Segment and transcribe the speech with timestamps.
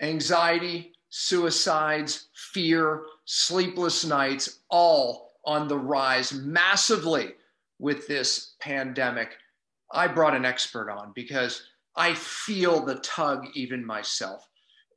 [0.00, 7.32] Anxiety, suicides, fear, sleepless nights, all on the rise massively
[7.78, 9.36] with this pandemic.
[9.92, 11.62] I brought an expert on because
[11.96, 14.48] I feel the tug even myself.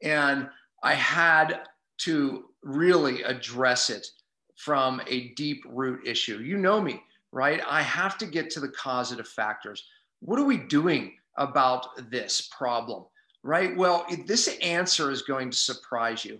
[0.03, 0.49] And
[0.83, 1.61] I had
[1.99, 4.07] to really address it
[4.55, 6.39] from a deep root issue.
[6.39, 7.61] You know me, right?
[7.67, 9.85] I have to get to the causative factors.
[10.19, 13.05] What are we doing about this problem,
[13.43, 13.75] right?
[13.75, 16.39] Well, this answer is going to surprise you.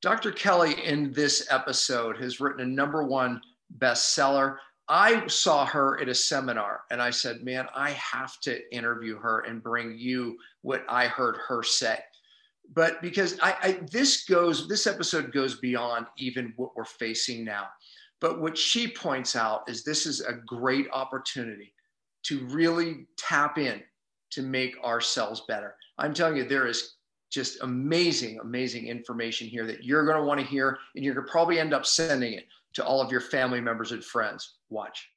[0.00, 0.32] Dr.
[0.32, 3.40] Kelly, in this episode, has written a number one
[3.78, 4.56] bestseller.
[4.88, 9.40] I saw her at a seminar and I said, Man, I have to interview her
[9.40, 11.98] and bring you what I heard her say.
[12.74, 17.68] But because I, I, this goes, this episode goes beyond even what we're facing now.
[18.20, 21.74] But what she points out is this is a great opportunity
[22.24, 23.82] to really tap in
[24.30, 25.74] to make ourselves better.
[25.98, 26.94] I'm telling you, there is
[27.30, 31.26] just amazing, amazing information here that you're going to want to hear, and you're going
[31.26, 34.54] to probably end up sending it to all of your family members and friends.
[34.70, 35.10] Watch.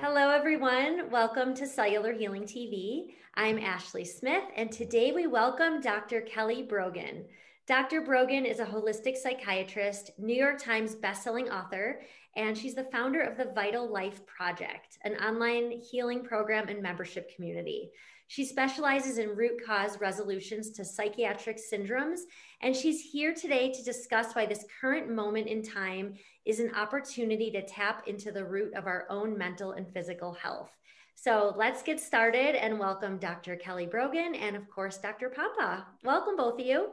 [0.00, 1.10] Hello, everyone.
[1.10, 3.08] Welcome to Cellular Healing TV.
[3.34, 6.22] I'm Ashley Smith, and today we welcome Dr.
[6.22, 7.26] Kelly Brogan.
[7.66, 8.00] Dr.
[8.00, 12.00] Brogan is a holistic psychiatrist, New York Times bestselling author,
[12.36, 17.34] and she's the founder of the Vital Life Project, an online healing program and membership
[17.34, 17.90] community.
[18.26, 22.20] She specializes in root cause resolutions to psychiatric syndromes,
[22.62, 27.50] and she's here today to discuss why this current moment in time is an opportunity
[27.50, 30.70] to tap into the root of our own mental and physical health.
[31.14, 33.56] So let's get started and welcome Dr.
[33.56, 35.30] Kelly Brogan and, of course, Dr.
[35.30, 35.84] Pompa.
[36.02, 36.88] Welcome, both of you.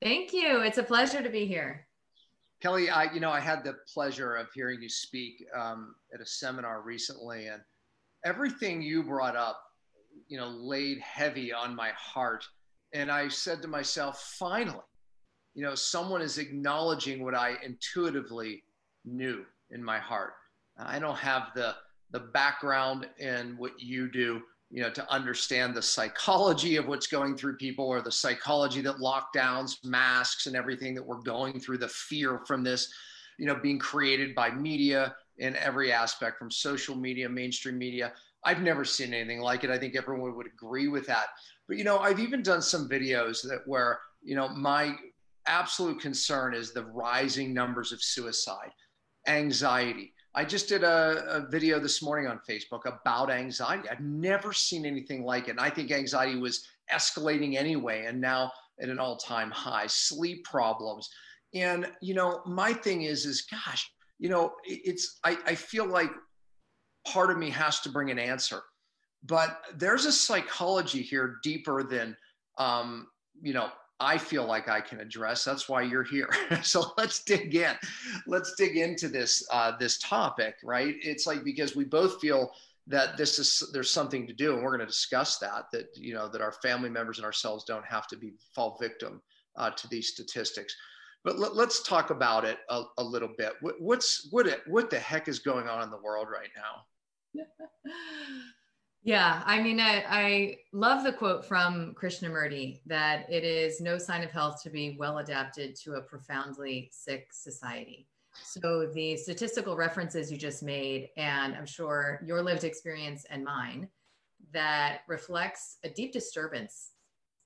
[0.00, 0.60] Thank you.
[0.60, 1.86] It's a pleasure to be here.
[2.60, 6.26] Kelly, I you know I had the pleasure of hearing you speak um, at a
[6.26, 7.62] seminar recently, and
[8.24, 9.60] everything you brought up,
[10.28, 12.44] you know, laid heavy on my heart.
[12.92, 14.84] And I said to myself, finally,
[15.54, 18.64] you know, someone is acknowledging what I intuitively
[19.04, 20.32] knew in my heart.
[20.78, 21.74] I don't have the
[22.12, 27.36] the background in what you do, you know, to understand the psychology of what's going
[27.36, 31.88] through people or the psychology that lockdowns, masks, and everything that we're going through, the
[31.88, 32.92] fear from this,
[33.38, 38.12] you know, being created by media in every aspect from social media, mainstream media.
[38.44, 39.70] I've never seen anything like it.
[39.70, 41.26] I think everyone would agree with that.
[41.66, 44.94] But, you know, I've even done some videos that where, you know, my
[45.46, 48.70] absolute concern is the rising numbers of suicide,
[49.26, 53.88] anxiety, I just did a, a, video this morning on Facebook about anxiety.
[53.88, 55.52] I've never seen anything like it.
[55.52, 59.86] And I think anxiety was escalating anyway, and now at an all-time high.
[59.88, 61.08] Sleep problems,
[61.52, 66.10] and you know, my thing is, is gosh, you know, it's I, I feel like
[67.06, 68.60] part of me has to bring an answer,
[69.24, 72.16] but there's a psychology here deeper than
[72.58, 73.08] um,
[73.42, 73.70] you know
[74.00, 75.44] I feel like I can address.
[75.44, 76.30] That's why you're here.
[76.62, 77.74] so let's dig in.
[78.26, 80.96] Let's dig into this uh, this topic, right?
[81.02, 82.50] It's like because we both feel
[82.86, 85.66] that this is there's something to do, and we're going to discuss that.
[85.72, 89.20] That you know that our family members and ourselves don't have to be fall victim
[89.56, 90.74] uh, to these statistics.
[91.22, 93.52] But let, us talk about it a, a little bit.
[93.60, 97.44] What, what's what it, what the heck is going on in the world right now?
[99.02, 104.22] Yeah, I mean, I, I, love the quote from Krishnamurti that it is no sign
[104.22, 108.06] of health to be well adapted to a profoundly sick society.
[108.42, 113.88] So, the statistical references you just made, and I'm sure your lived experience and mine,
[114.52, 116.90] that reflects a deep disturbance,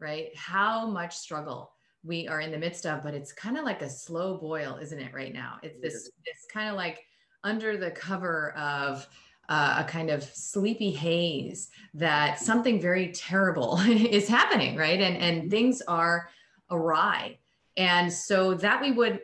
[0.01, 0.37] right?
[0.37, 1.73] How much struggle
[2.03, 4.99] we are in the midst of, but it's kind of like a slow boil, isn't
[4.99, 5.59] it, right now?
[5.63, 7.05] It's this, this kind of like
[7.45, 9.07] under the cover of,
[9.49, 15.01] uh, a kind of sleepy haze that something very terrible is happening, right?
[15.01, 15.51] And and mm-hmm.
[15.51, 16.29] things are
[16.71, 17.39] awry.
[17.77, 19.21] And so that we would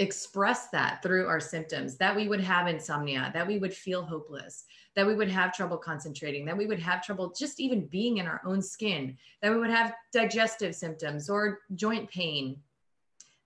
[0.00, 4.64] express that through our symptoms, that we would have insomnia, that we would feel hopeless,
[4.96, 8.26] that we would have trouble concentrating, that we would have trouble just even being in
[8.26, 12.56] our own skin, that we would have digestive symptoms or joint pain,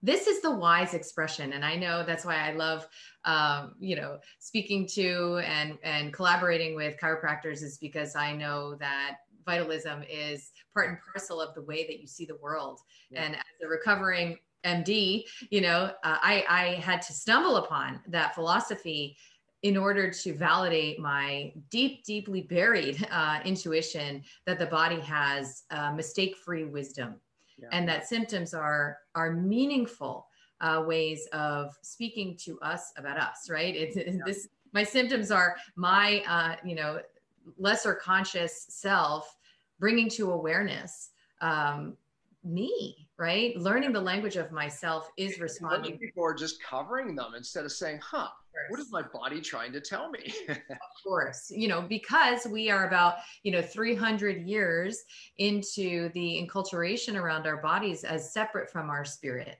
[0.04, 2.86] this is the wise expression and i know that's why i love
[3.24, 9.16] um, you know speaking to and and collaborating with chiropractors is because i know that
[9.46, 12.80] vitalism is part and parcel of the way that you see the world
[13.10, 13.22] yeah.
[13.22, 18.34] and as a recovering md you know uh, i i had to stumble upon that
[18.34, 19.16] philosophy
[19.62, 25.90] in order to validate my deep, deeply buried uh, intuition that the body has uh,
[25.90, 27.14] mistake free wisdom
[27.58, 27.68] yeah.
[27.72, 30.26] and that symptoms are are meaningful
[30.60, 34.12] uh, ways of speaking to us about us right it's yeah.
[34.24, 37.00] this my symptoms are my uh, you know
[37.58, 39.36] lesser conscious self
[39.78, 41.10] bringing to awareness
[41.40, 41.96] um,
[42.44, 43.56] me, right?
[43.56, 45.99] Learning the language of myself is responding.
[45.99, 48.29] People are just covering them instead of saying, huh,
[48.69, 50.32] what is my body trying to tell me?
[50.49, 50.56] of
[51.05, 55.02] course, you know, because we are about, you know, 300 years
[55.38, 59.56] into the enculturation around our bodies as separate from our spirit,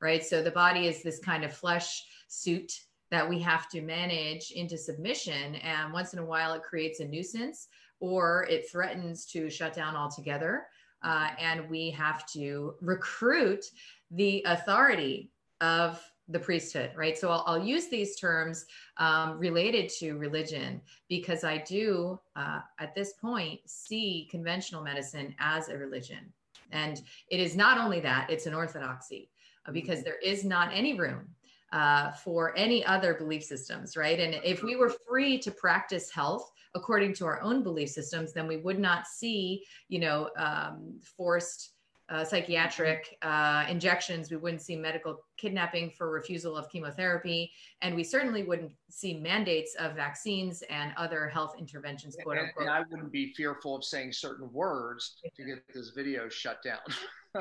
[0.00, 0.24] right?
[0.24, 2.72] So the body is this kind of flesh suit
[3.10, 5.56] that we have to manage into submission.
[5.56, 7.68] And once in a while, it creates a nuisance
[8.00, 10.66] or it threatens to shut down altogether.
[11.04, 13.64] Uh, and we have to recruit
[14.10, 15.30] the authority
[15.60, 17.18] of the priesthood, right?
[17.18, 18.64] So I'll, I'll use these terms
[18.96, 25.68] um, related to religion because I do, uh, at this point, see conventional medicine as
[25.68, 26.32] a religion.
[26.72, 29.30] And it is not only that, it's an orthodoxy
[29.66, 31.28] uh, because there is not any room
[31.72, 34.18] uh, for any other belief systems, right?
[34.18, 38.46] And if we were free to practice health according to our own belief systems, then
[38.46, 41.74] we would not see, you know, um, forced
[42.10, 44.30] uh, psychiatric uh, injections.
[44.30, 47.50] We wouldn't see medical kidnapping for refusal of chemotherapy.
[47.80, 52.66] And we certainly wouldn't see mandates of vaccines and other health interventions, quote and, unquote.
[52.66, 56.80] And I wouldn't be fearful of saying certain words to get this video shut down.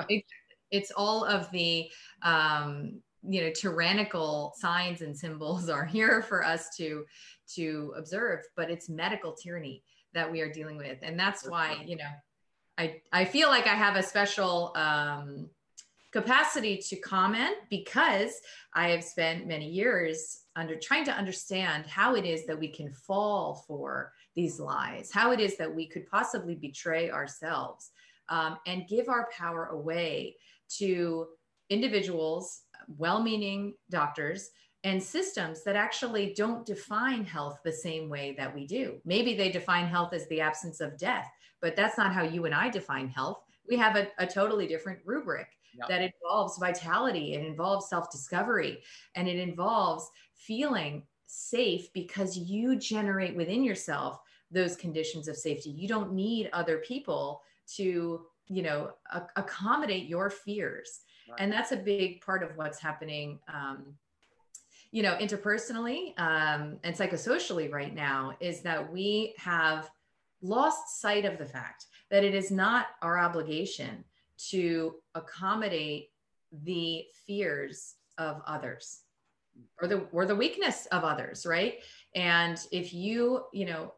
[0.72, 1.90] it's all of the,
[2.22, 7.06] um, you know, tyrannical signs and symbols are here for us to
[7.56, 9.84] to observe, but it's medical tyranny
[10.14, 11.00] that we are dealing with.
[11.02, 12.10] And that's why, you know,
[12.78, 15.50] I, I feel like I have a special um,
[16.12, 18.40] capacity to comment because
[18.74, 22.92] I have spent many years under trying to understand how it is that we can
[22.92, 27.92] fall for these lies, how it is that we could possibly betray ourselves
[28.30, 30.36] um, and give our power away
[30.78, 31.28] to
[31.70, 32.63] individuals,
[32.98, 34.52] well meaning doctors,
[34.84, 39.00] and systems that actually don't define health the same way that we do.
[39.06, 41.28] Maybe they define health as the absence of death,
[41.62, 43.42] but that's not how you and I define health.
[43.68, 45.48] We have a, a totally different rubric
[45.78, 45.88] yep.
[45.88, 48.84] that involves vitality, it involves self discovery,
[49.16, 54.20] and it involves feeling safe because you generate within yourself
[54.52, 55.72] those conditions of safety.
[55.72, 57.42] You don't need other people
[57.76, 61.02] to, you know, a- accommodate your fears.
[61.30, 61.40] Right.
[61.40, 63.96] And that's a big part of what's happening um,
[64.94, 69.90] you know, interpersonally um, and psychosocially right now is that we have
[70.44, 74.04] lost sight of the fact that it is not our obligation
[74.38, 76.10] to accommodate
[76.64, 79.02] the fears of others
[79.82, 81.80] or the or the weakness of others right
[82.14, 83.94] and if you you know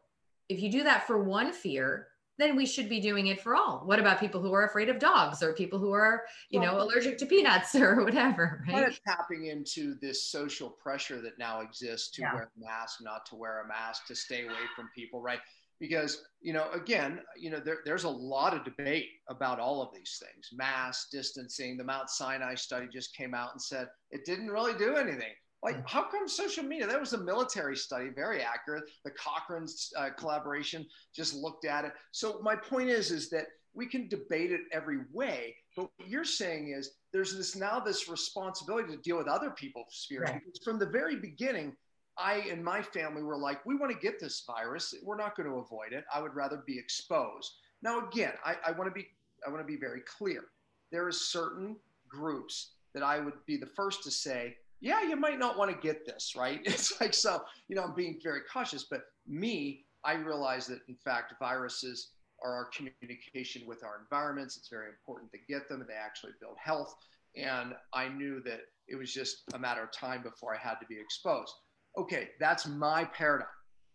[0.48, 2.08] if you do that for one fear
[2.38, 3.82] then we should be doing it for all.
[3.84, 6.82] What about people who are afraid of dogs or people who are, you well, know,
[6.82, 8.74] allergic to peanuts or whatever, right?
[8.74, 12.34] Kind of tapping into this social pressure that now exists to yeah.
[12.34, 15.40] wear a mask, not to wear a mask, to stay away from people, right?
[15.78, 19.94] Because, you know, again, you know, there, there's a lot of debate about all of
[19.94, 21.76] these things, mask, distancing.
[21.76, 25.32] The Mount Sinai study just came out and said it didn't really do anything.
[25.62, 26.86] Like, how come social media?
[26.86, 28.84] That was a military study, very accurate.
[29.04, 31.92] The Cochrane's uh, collaboration just looked at it.
[32.12, 36.24] So my point is, is that we can debate it every way, but what you're
[36.24, 40.30] saying is there's this now this responsibility to deal with other people's fears.
[40.30, 40.40] Right.
[40.44, 41.76] Because from the very beginning,
[42.18, 44.94] I and my family were like, we want to get this virus.
[45.02, 46.04] We're not going to avoid it.
[46.14, 47.52] I would rather be exposed.
[47.82, 49.06] Now, again, I, I want to be
[49.46, 50.44] I want to be very clear.
[50.90, 51.76] There are certain
[52.08, 55.76] groups that I would be the first to say yeah, you might not want to
[55.86, 56.60] get this, right?
[56.64, 60.96] It's like, so, you know, I'm being very cautious, but me, I realize that in
[60.96, 64.56] fact, viruses are our communication with our environments.
[64.56, 66.94] It's very important to get them and they actually build health.
[67.34, 70.86] And I knew that it was just a matter of time before I had to
[70.86, 71.52] be exposed.
[71.98, 73.48] Okay, that's my paradigm,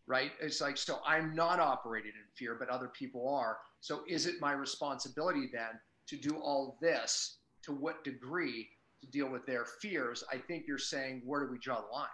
[0.08, 0.32] right?
[0.42, 3.58] It's like, so I'm not operating in fear, but other people are.
[3.80, 7.38] So is it my responsibility then to do all this?
[7.66, 8.68] To what degree
[9.02, 12.08] to deal with their fears, I think you're saying, where do we draw the line?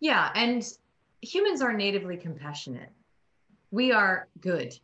[0.00, 0.30] Yeah.
[0.34, 0.66] And
[1.20, 2.90] humans are natively compassionate.
[3.70, 4.74] We are good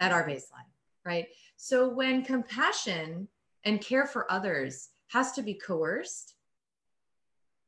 [0.00, 0.68] at our baseline,
[1.04, 1.26] right?
[1.56, 3.28] So when compassion
[3.64, 6.34] and care for others has to be coerced,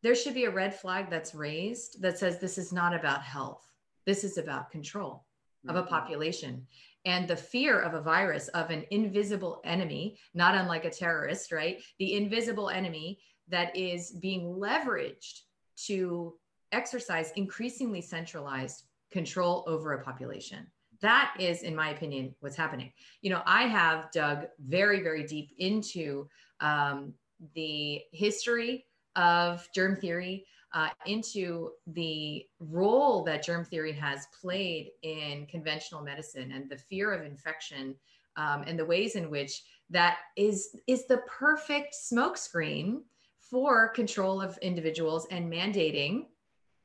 [0.03, 3.71] there should be a red flag that's raised that says this is not about health.
[4.05, 5.25] This is about control
[5.69, 5.89] of a mm-hmm.
[5.89, 6.67] population
[7.05, 11.83] and the fear of a virus of an invisible enemy not unlike a terrorist right?
[11.99, 13.19] The invisible enemy
[13.49, 15.41] that is being leveraged
[15.87, 16.35] to
[16.71, 20.67] exercise increasingly centralized control over a population.
[21.01, 22.93] That is in my opinion what's happening.
[23.21, 26.29] You know i have dug very very deep into
[26.61, 27.15] um,
[27.55, 35.47] the history of germ theory uh, into the role that germ theory has played in
[35.47, 37.95] conventional medicine and the fear of infection
[38.37, 43.03] um, and the ways in which that is is the perfect smokescreen
[43.39, 46.27] for control of individuals and mandating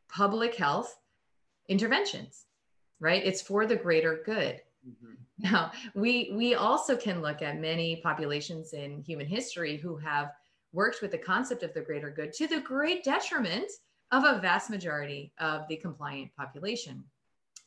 [0.09, 0.99] public health
[1.69, 2.45] interventions
[2.99, 5.13] right it's for the greater good mm-hmm.
[5.39, 10.31] now we we also can look at many populations in human history who have
[10.73, 13.71] worked with the concept of the greater good to the great detriment
[14.11, 17.03] of a vast majority of the compliant population.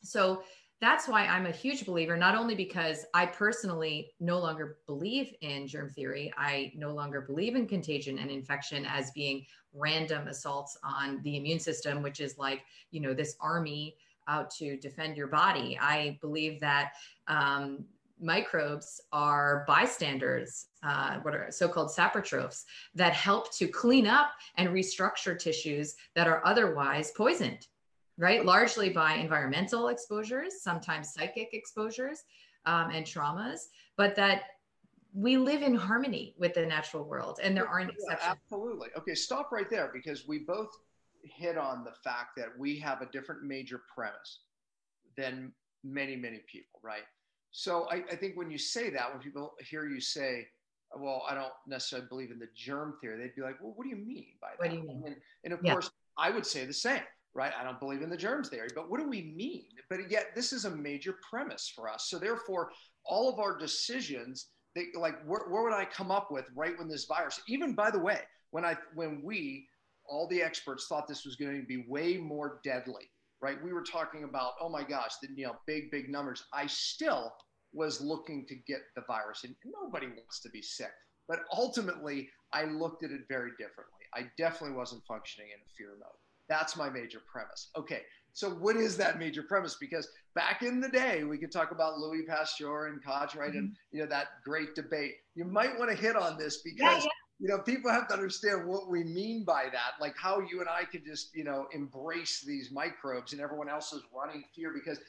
[0.03, 0.43] So
[0.81, 5.67] that's why I'm a huge believer, not only because I personally no longer believe in
[5.67, 11.21] germ theory, I no longer believe in contagion and infection as being random assaults on
[11.23, 15.79] the immune system, which is like, you know, this army out to defend your body.
[15.79, 16.93] I believe that
[17.29, 17.85] um,
[18.21, 25.39] microbes are bystanders, uh, what are so-called saprotrophs that help to clean up and restructure
[25.39, 27.67] tissues that are otherwise poisoned,
[28.19, 28.45] right?
[28.45, 32.23] Largely by environmental exposures, sometimes psychic exposures
[32.67, 34.43] um, and traumas, but that
[35.13, 38.39] we live in harmony with the natural world and there aren't exceptions.
[38.45, 38.89] Absolutely.
[38.97, 40.69] Okay, stop right there because we both
[41.23, 44.41] hit on the fact that we have a different major premise
[45.17, 47.03] than many, many people, right?
[47.53, 50.47] So I, I, think when you say that, when people hear you say,
[50.97, 53.91] well, I don't necessarily believe in the germ theory, they'd be like, well, what do
[53.91, 54.59] you mean by that?
[54.59, 55.03] What do you mean?
[55.07, 55.73] And, and of yeah.
[55.73, 57.03] course, I would say the same,
[57.35, 57.53] right?
[57.59, 59.67] I don't believe in the germ theory, but what do we mean?
[59.89, 62.07] But yet, this is a major premise for us.
[62.09, 62.71] So therefore,
[63.05, 66.89] all of our decisions, they, like, where, where would I come up with right when
[66.89, 67.41] this virus?
[67.49, 69.67] Even by the way, when I when we
[70.07, 73.63] all the experts thought this was going to be way more deadly right?
[73.63, 76.45] We were talking about, oh my gosh, the you know big big numbers.
[76.53, 77.33] I still
[77.73, 80.93] was looking to get the virus, and nobody wants to be sick.
[81.29, 84.01] But ultimately, I looked at it very differently.
[84.15, 86.19] I definitely wasn't functioning in a fear mode.
[86.49, 87.69] That's my major premise.
[87.77, 89.77] Okay, so what is that major premise?
[89.81, 93.51] Because back in the day, we could talk about Louis Pasteur and Koch, right?
[93.51, 93.59] Mm-hmm.
[93.59, 95.15] And you know that great debate.
[95.35, 97.09] You might want to hit on this because yeah, yeah
[97.41, 100.69] you know, people have to understand what we mean by that, like how you and
[100.69, 104.73] I can just, you know, embrace these microbes and everyone else is running fear.
[104.75, 105.01] Because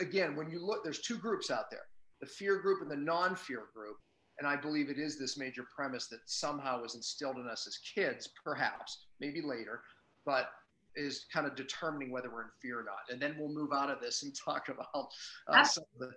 [0.00, 1.86] again, when you look, there's two groups out there
[2.20, 3.96] the fear group and the non fear group.
[4.38, 7.78] And I believe it is this major premise that somehow was instilled in us as
[7.94, 9.82] kids, perhaps, maybe later,
[10.26, 10.48] but
[10.96, 13.12] is kind of determining whether we're in fear or not.
[13.12, 15.08] And then we'll move out of this and talk about
[15.48, 16.12] uh, some of the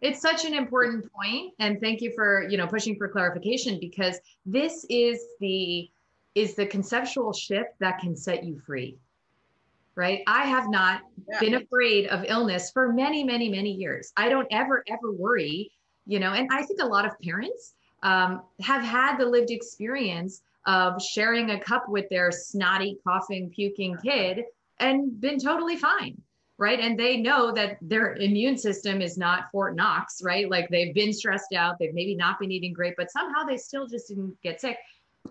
[0.00, 4.18] it's such an important point and thank you for you know pushing for clarification because
[4.46, 5.90] this is the
[6.34, 8.98] is the conceptual shift that can set you free
[9.94, 10.22] right?
[10.28, 11.40] I have not yeah.
[11.40, 14.12] been afraid of illness for many many many years.
[14.16, 15.72] I don't ever ever worry
[16.08, 20.42] you know and i think a lot of parents um, have had the lived experience
[20.66, 24.44] of sharing a cup with their snotty coughing puking kid
[24.80, 26.20] and been totally fine
[26.58, 26.80] right?
[26.80, 30.50] And they know that their immune system is not Fort Knox, right?
[30.50, 33.86] Like they've been stressed out, they've maybe not been eating great, but somehow they still
[33.86, 34.76] just didn't get sick.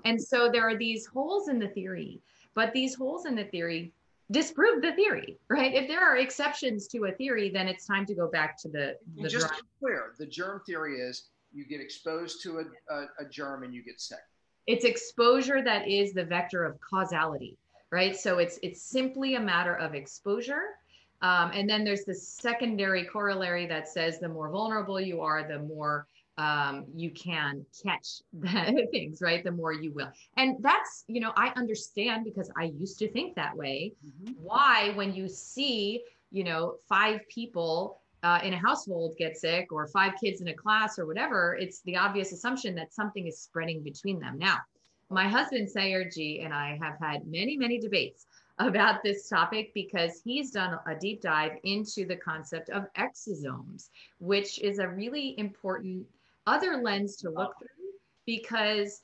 [0.06, 2.22] And so there are these holes in the theory,
[2.56, 3.92] but these holes in the theory
[4.32, 5.74] disprove the theory, right?
[5.74, 8.98] If there are exceptions to a theory, then it's time to go back to the,
[9.22, 13.06] the just to be clear, the germ theory is you get exposed to a, a,
[13.20, 14.20] a germ and you get sick.
[14.66, 17.58] It's exposure that is the vector of causality,
[17.90, 18.16] right?
[18.18, 20.76] So it's it's simply a matter of exposure
[21.22, 25.60] um, and then there's the secondary corollary that says the more vulnerable you are, the
[25.60, 26.08] more
[26.38, 29.44] um, you can catch the things, right?
[29.44, 30.12] The more you will.
[30.38, 33.94] And that's, you know, I understand because I used to think that way.
[34.06, 34.34] Mm-hmm.
[34.44, 39.88] Why, when you see, you know, five people uh, in a household get sick or
[39.88, 43.82] five kids in a class or whatever, it's the obvious assumption that something is spreading
[43.82, 44.38] between them.
[44.38, 44.58] Now,
[45.10, 48.26] my husband, Sayer Ji, and I have had many, many debates
[48.60, 54.60] about this topic because he's done a deep dive into the concept of exosomes, which
[54.60, 56.06] is a really important
[56.48, 57.68] other lens to look through
[58.26, 59.02] because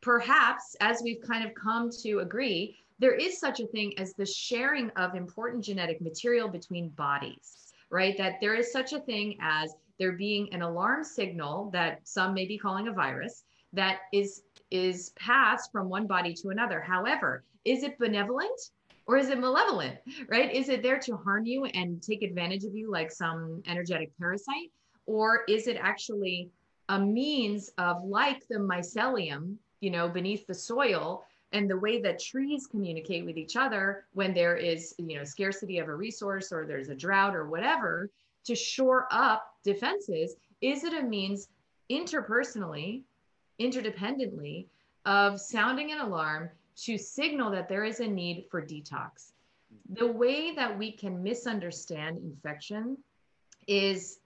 [0.00, 4.26] perhaps as we've kind of come to agree, there is such a thing as the
[4.26, 8.16] sharing of important genetic material between bodies, right?
[8.16, 12.46] That there is such a thing as there being an alarm signal that some may
[12.46, 16.80] be calling a virus that is is passed from one body to another.
[16.80, 18.70] However, is it benevolent?
[19.06, 19.98] Or is it malevolent
[20.28, 20.52] right?
[20.52, 24.70] Is it there to harm you and take advantage of you like some energetic parasite?
[25.06, 26.50] Or is it actually
[26.88, 32.20] a means of like the mycelium you know beneath the soil and the way that
[32.20, 36.66] trees communicate with each other when there is you know scarcity of a resource or
[36.66, 38.10] there's a drought or whatever
[38.44, 41.48] to shore up defenses is it a means
[41.90, 43.02] interpersonally
[43.60, 44.66] interdependently
[45.04, 46.50] of sounding an alarm
[46.84, 49.32] to signal that there is a need for detox.
[49.90, 52.98] The way that we can misunderstand infection
[53.66, 54.18] is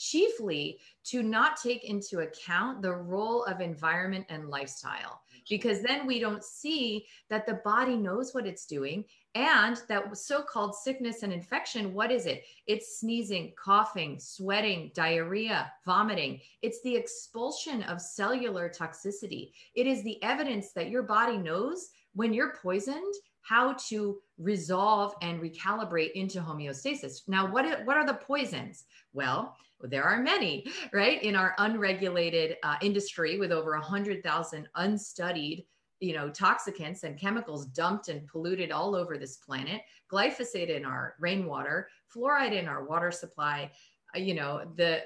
[0.00, 6.18] chiefly to not take into account the role of environment and lifestyle because then we
[6.18, 9.04] don't see that the body knows what it's doing
[9.34, 12.44] and that so-called sickness and infection what is it?
[12.66, 16.40] It's sneezing coughing sweating diarrhea vomiting.
[16.62, 19.52] It's the expulsion of cellular toxicity.
[19.74, 25.40] It is the evidence that your body knows when you're poisoned how to resolve and
[25.40, 31.22] recalibrate into homeostasis now what, what are the poisons well there are many, right?
[31.22, 35.66] In our unregulated uh, industry with over a 100,000 unstudied
[36.00, 41.14] you know toxicants and chemicals dumped and polluted all over this planet glyphosate in our
[41.20, 43.70] rainwater fluoride in our water supply
[44.16, 45.02] uh, you know the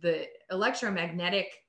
[0.00, 1.63] the electromagnetic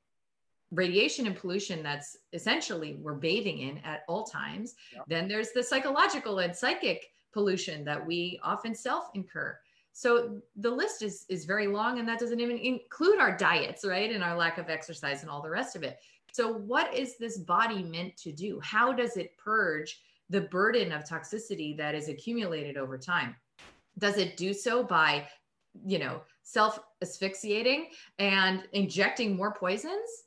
[0.76, 5.04] radiation and pollution that's essentially we're bathing in at all times yep.
[5.08, 9.58] then there's the psychological and psychic pollution that we often self incur
[9.98, 14.12] so the list is is very long, and that doesn't even include our diets, right,
[14.12, 16.00] and our lack of exercise and all the rest of it.
[16.34, 18.60] So what is this body meant to do?
[18.62, 23.38] How does it purge the burden of toxicity that is accumulated over time?
[23.98, 25.30] Does it do so by,
[25.86, 27.88] you know, self asphyxiating
[28.20, 30.25] and injecting more poisons?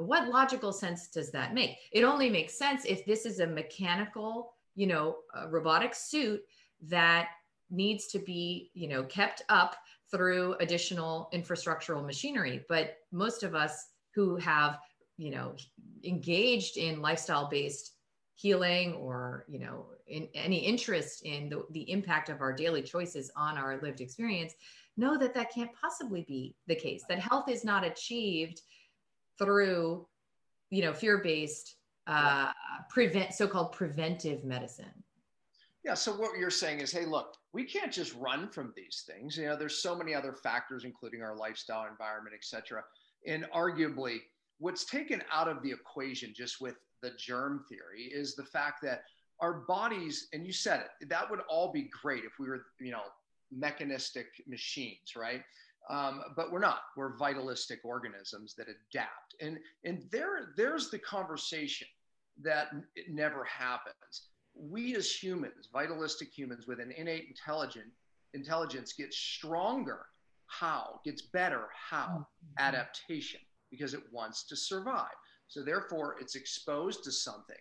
[0.00, 1.76] What logical sense does that make?
[1.92, 6.42] It only makes sense if this is a mechanical, you know, robotic suit
[6.82, 7.28] that
[7.70, 9.76] needs to be you know kept up
[10.10, 14.78] through additional infrastructural machinery but most of us who have
[15.16, 15.54] you know
[16.04, 17.92] engaged in lifestyle based
[18.34, 23.30] healing or you know in any interest in the, the impact of our daily choices
[23.36, 24.54] on our lived experience
[24.96, 28.62] know that that can't possibly be the case that health is not achieved
[29.38, 30.06] through
[30.70, 32.50] you know fear based uh,
[32.88, 35.04] prevent so-called preventive medicine
[35.84, 35.94] yeah.
[35.94, 39.36] So what you're saying is, hey, look, we can't just run from these things.
[39.36, 42.84] You know, there's so many other factors, including our lifestyle, environment, et cetera.
[43.26, 44.18] And arguably,
[44.58, 49.04] what's taken out of the equation just with the germ theory is the fact that
[49.40, 52.90] our bodies, and you said it, that would all be great if we were, you
[52.90, 53.04] know,
[53.50, 55.42] mechanistic machines, right?
[55.88, 56.82] Um, but we're not.
[56.96, 61.88] We're vitalistic organisms that adapt, and and there there's the conversation
[62.42, 67.86] that it never happens we as humans, vitalistic humans with an innate intelligent
[68.34, 70.06] intelligence, get stronger.
[70.46, 71.00] How?
[71.04, 71.68] Gets better.
[71.74, 72.06] How?
[72.06, 72.24] Mm-hmm.
[72.58, 73.40] Adaptation,
[73.70, 75.14] because it wants to survive.
[75.48, 77.56] So therefore, it's exposed to something.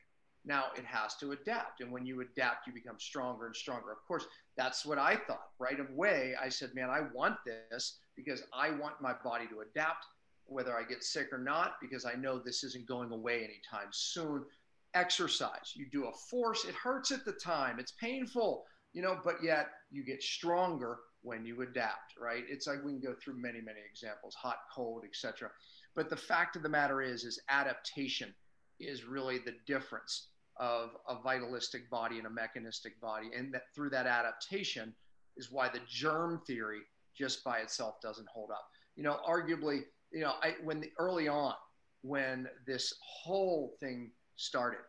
[0.46, 1.82] Now it has to adapt.
[1.82, 3.92] And when you adapt, you become stronger and stronger.
[3.92, 4.26] Of course,
[4.58, 5.50] that's what I thought.
[5.60, 10.06] Right away, I said, man, I want this because I want my body to adapt,
[10.46, 14.46] whether I get sick or not, because I know this isn't going away anytime soon
[14.94, 15.74] exercise.
[15.76, 19.68] You do a force, it hurts at the time, it's painful, you know, but yet
[19.92, 22.44] you get stronger when you adapt, right?
[22.50, 25.50] It's like we can go through many, many examples, hot, cold, etc.
[25.96, 28.34] But the fact of the matter is, is adaptation
[28.80, 30.28] is really the difference
[30.58, 33.30] of a vitalistic body and a mechanistic body.
[33.36, 34.94] And that through that adaptation
[35.38, 36.82] is why the germ theory
[37.20, 38.68] just by itself doesn't hold up.
[38.96, 41.54] You know, arguably, you know, I, when the, early on,
[42.02, 44.80] when this whole thing started,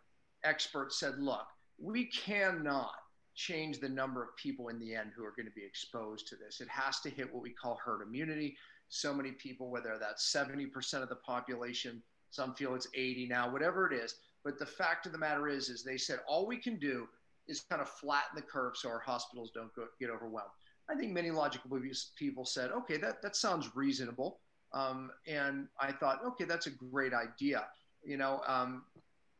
[0.44, 1.46] experts said, look,
[1.78, 2.92] we cannot
[3.34, 6.36] change the number of people in the end who are going to be exposed to
[6.36, 6.60] this.
[6.60, 8.56] It has to hit what we call herd immunity.
[8.88, 13.90] So many people, whether that's 70% of the population, some feel it's 80 now, whatever
[13.90, 14.16] it is.
[14.44, 17.08] But the fact of the matter is, is they said all we can do
[17.48, 20.50] is kind of flatten the curve so our hospitals don't go, get overwhelmed.
[20.90, 21.70] I think many logical
[22.16, 24.40] people said, okay, that, that sounds reasonable.
[24.72, 27.66] Um, and I thought, okay, that's a great idea.
[28.04, 28.82] You know, um,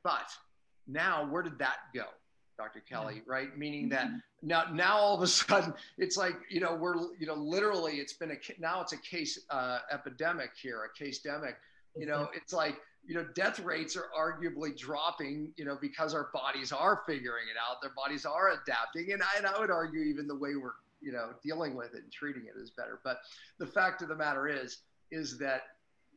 [0.04, 0.30] but
[0.86, 2.04] now, where did that go,
[2.58, 2.80] Dr.
[2.80, 3.22] Kelly?
[3.26, 3.56] Right?
[3.56, 4.16] Meaning that mm-hmm.
[4.42, 8.12] now, now all of a sudden, it's like you know we're you know literally it's
[8.12, 11.54] been a now it's a case uh, epidemic here, a case demic.
[11.96, 15.52] You know, it's like you know death rates are arguably dropping.
[15.56, 19.38] You know because our bodies are figuring it out, their bodies are adapting, and I,
[19.38, 22.42] and I would argue even the way we're you know dealing with it and treating
[22.42, 23.00] it is better.
[23.04, 23.18] But
[23.58, 24.78] the fact of the matter is
[25.10, 25.62] is that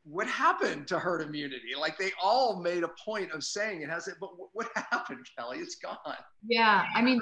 [0.06, 1.76] what happened to herd immunity?
[1.80, 5.60] Like they all made a point of saying it has it, but what happened, Kelly?
[5.60, 5.98] It's gone.
[6.46, 7.22] Yeah, I mean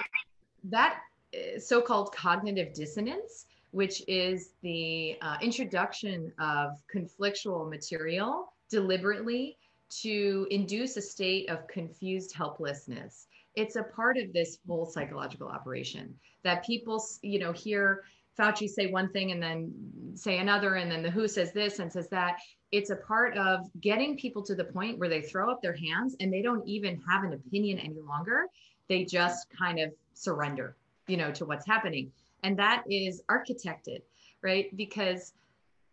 [0.66, 1.00] that
[1.34, 9.58] uh, so-called cognitive dissonance, which is the uh, introduction of conflictual material deliberately
[9.90, 13.28] to induce a state of confused helplessness.
[13.56, 18.04] It's a part of this whole psychological operation that people, you know, hear
[18.40, 19.74] Fauci say one thing and then
[20.16, 22.40] say another, and then the WHO says this and says that.
[22.72, 26.16] It's a part of getting people to the point where they throw up their hands
[26.20, 28.46] and they don't even have an opinion any longer.
[28.88, 32.12] They just kind of surrender, you know, to what's happening.
[32.44, 34.02] And that is architected,
[34.42, 34.76] right?
[34.78, 35.34] Because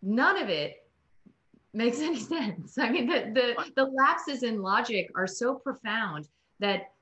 [0.00, 0.88] none of it
[1.74, 2.78] makes any sense.
[2.78, 6.28] I mean, the, the, the lapses in logic are so profound
[6.60, 6.92] that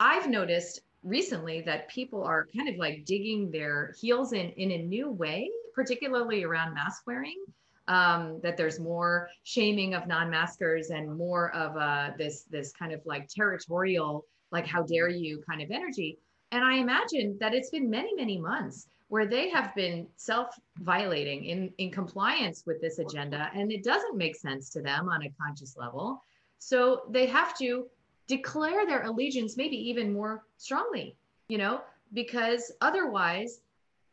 [0.00, 4.78] I've noticed recently that people are kind of like digging their heels in in a
[4.78, 7.44] new way, particularly around mask wearing.
[7.88, 13.00] Um, that there's more shaming of non-maskers and more of uh, this this kind of
[13.04, 16.18] like territorial, like how dare you kind of energy.
[16.52, 21.72] And I imagine that it's been many many months where they have been self-violating in
[21.78, 25.76] in compliance with this agenda, and it doesn't make sense to them on a conscious
[25.76, 26.22] level.
[26.58, 27.88] So they have to
[28.36, 31.14] declare their allegiance maybe even more strongly,
[31.48, 31.82] you know,
[32.14, 33.60] because otherwise,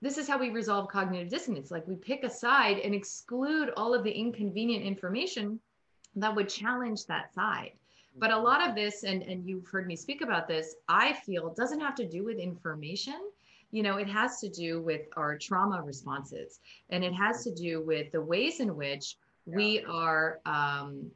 [0.02, 1.72] this is how we resolve cognitive dissonance.
[1.72, 5.58] Like we pick a side and exclude all of the inconvenient information
[6.18, 7.72] that would challenge that side.
[8.18, 11.54] But a lot of this, and, and you've heard me speak about this, I feel
[11.54, 13.20] doesn't have to do with information.
[13.72, 17.82] You know, it has to do with our trauma responses, and it has to do
[17.82, 21.10] with the ways in which we are um,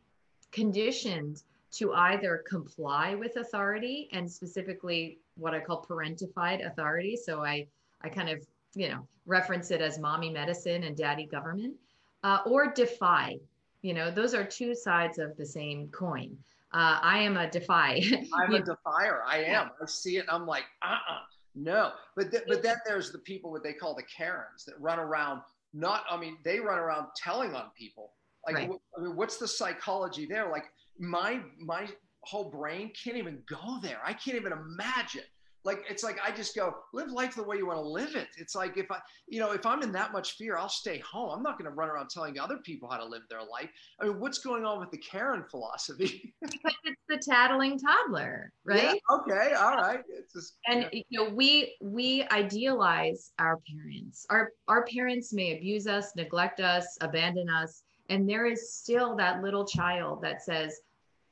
[0.52, 7.16] conditioned to either comply with authority and specifically what I call parentified authority.
[7.16, 7.68] So I,
[8.02, 11.76] I kind of, you know, reference it as mommy medicine and daddy government,
[12.24, 13.38] uh, or defy.
[13.82, 16.38] You know, those are two sides of the same coin.
[16.74, 18.02] Uh, I am a defy.
[18.34, 19.24] I'm a defier.
[19.28, 19.70] I am.
[19.82, 20.26] I see it.
[20.30, 21.20] I'm like, uh uh
[21.56, 21.92] no.
[22.16, 25.42] But, th- but then there's the people, what they call the Karens that run around,
[25.74, 28.14] not, I mean, they run around telling on people.
[28.46, 28.70] Like, right.
[28.98, 30.50] I mean, what's the psychology there?
[30.50, 30.66] Like,
[31.00, 31.88] my my
[32.22, 34.00] whole brain can't even go there.
[34.06, 35.24] I can't even imagine.
[35.66, 38.28] Like it's like I just go live life the way you want to live it.
[38.38, 41.30] It's like if I, you know, if I'm in that much fear, I'll stay home.
[41.34, 43.70] I'm not going to run around telling other people how to live their life.
[44.02, 46.34] I mean, what's going on with the Karen philosophy?
[46.42, 48.84] because it's the tattling toddler, right?
[49.10, 50.02] Yeah, okay, all right.
[50.10, 54.26] It's just, and you know, we we idealize our parents.
[54.30, 59.42] Our our parents may abuse us, neglect us, abandon us and there is still that
[59.42, 60.82] little child that says,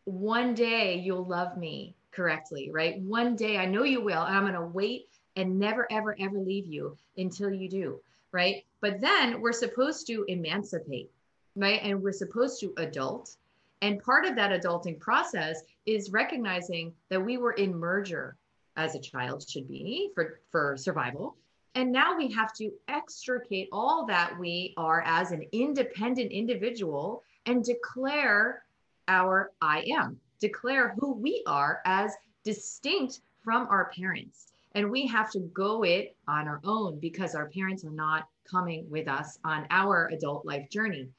[0.06, 3.00] one day you'll love me correctly, right?
[3.02, 6.40] One day I know you will, and I'm going to wait and never, ever, ever
[6.40, 8.00] leave you until you do,
[8.32, 8.66] right?
[8.80, 11.12] But then we're supposed to emancipate,
[11.56, 11.80] right?
[11.84, 13.36] And we're supposed to adult.
[13.84, 18.38] And part of that adulting process is recognizing that we were in merger
[18.76, 21.36] as a child should be for, for survival
[21.76, 27.64] and now we have to extricate all that we are as an independent individual and
[27.64, 28.64] declare
[29.08, 34.52] our I am, declare who we are as distinct from our parents.
[34.74, 38.90] And we have to go it on our own because our parents are not coming
[38.90, 41.10] with us on our adult life journey.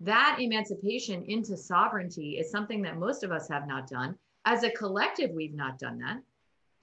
[0.00, 4.18] That emancipation into sovereignty is something that most of us have not done.
[4.44, 6.18] As a collective, we've not done that.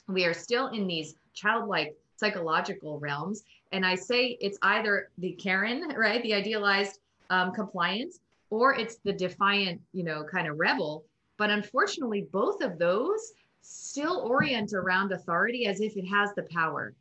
[0.08, 3.43] We are still in these childlike psychological realms.
[3.71, 9.13] And I say it's either the Karen, right, the idealized um, compliance, or it's the
[9.13, 11.05] defiant, you know, kind of rebel.
[11.38, 16.93] But unfortunately, both of those still orient around authority as if it has the power,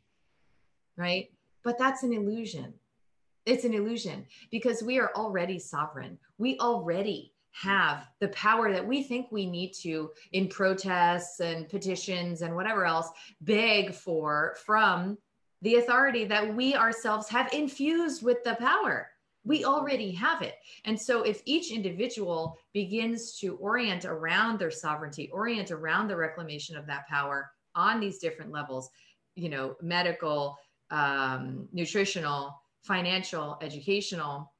[0.96, 1.30] right?
[1.64, 2.72] But that's an illusion.
[3.46, 6.18] It's an illusion because we are already sovereign.
[6.36, 12.42] We already have the power that we think we need to in protests and petitions
[12.42, 13.08] and whatever else
[13.40, 15.18] beg for from
[15.62, 19.10] the authority that we ourselves have infused with the power.
[19.44, 20.54] We already have it.
[20.84, 26.76] And so, if each individual begins to orient around their sovereignty, orient around the reclamation
[26.76, 28.90] of that power on these different levels,
[29.36, 30.58] you know, medical,
[30.90, 34.52] um, nutritional, financial, educational,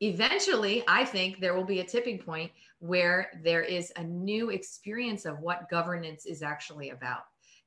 [0.00, 5.24] eventually i think there will be a tipping point where there is a new experience
[5.24, 7.22] of what governance is actually about.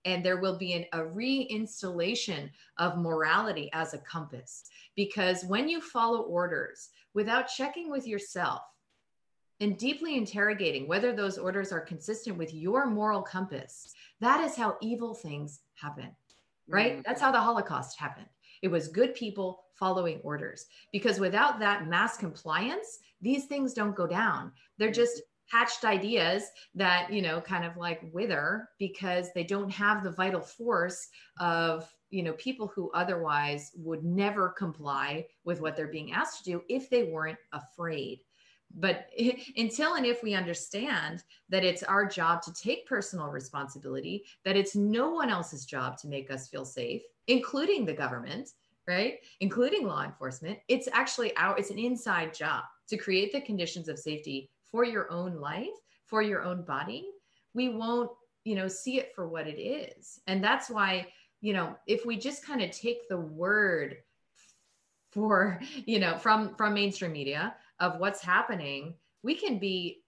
[0.06, 4.70] And there will be an, a reinstallation of morality as a compass.
[4.96, 8.62] Because when you follow orders without checking with yourself
[9.60, 14.78] and deeply interrogating whether those orders are consistent with your moral compass that is how
[14.80, 16.15] evil things happen
[16.70, 16.94] right?
[16.94, 17.02] Mm-hmm.
[17.06, 18.28] that's how the holocaust happened
[18.62, 20.65] it was good people following orders.
[20.91, 24.52] Because without that mass compliance, these things don't go down.
[24.78, 26.43] They're just hatched ideas
[26.76, 31.08] that, you know, kind of like wither because they don't have the vital force
[31.39, 36.52] of, you know, people who otherwise would never comply with what they're being asked to
[36.52, 38.19] do if they weren't afraid
[38.76, 39.10] but
[39.58, 44.76] until and if we understand that it's our job to take personal responsibility, that it's
[44.76, 48.50] no one else's job to make us feel safe, including the government,
[48.88, 49.20] right?
[49.39, 50.60] Including law enforcement.
[50.68, 55.10] It's actually our, it's an inside job to create the conditions of safety for your
[55.12, 55.68] own life,
[56.08, 57.08] for your own body.
[57.54, 58.12] We won't,
[58.44, 60.20] you know, see it for what it is.
[60.28, 61.08] And that's why,
[61.39, 63.98] you know, if we just kind of take the word
[65.12, 70.02] for, you know, from from mainstream media of what's happening, we can be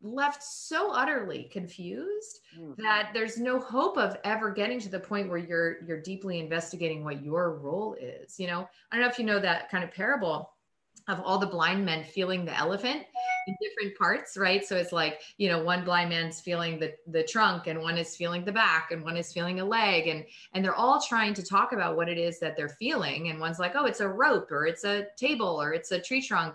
[0.00, 2.80] left so utterly confused mm-hmm.
[2.80, 7.04] that there's no hope of ever getting to the point where you're you're deeply investigating
[7.04, 8.68] what your role is you know?
[8.92, 10.50] I don't know if you know that kind of parable
[11.08, 13.02] of all the blind men feeling the elephant
[13.46, 14.64] in different parts right?
[14.64, 18.14] So it's like you know one blind man's feeling the the trunk and one is
[18.14, 21.42] feeling the back and one is feeling a leg and and they're all trying to
[21.42, 24.52] talk about what it is that they're feeling and one's like oh it's a rope
[24.52, 26.54] or it's a table or it's a tree trunk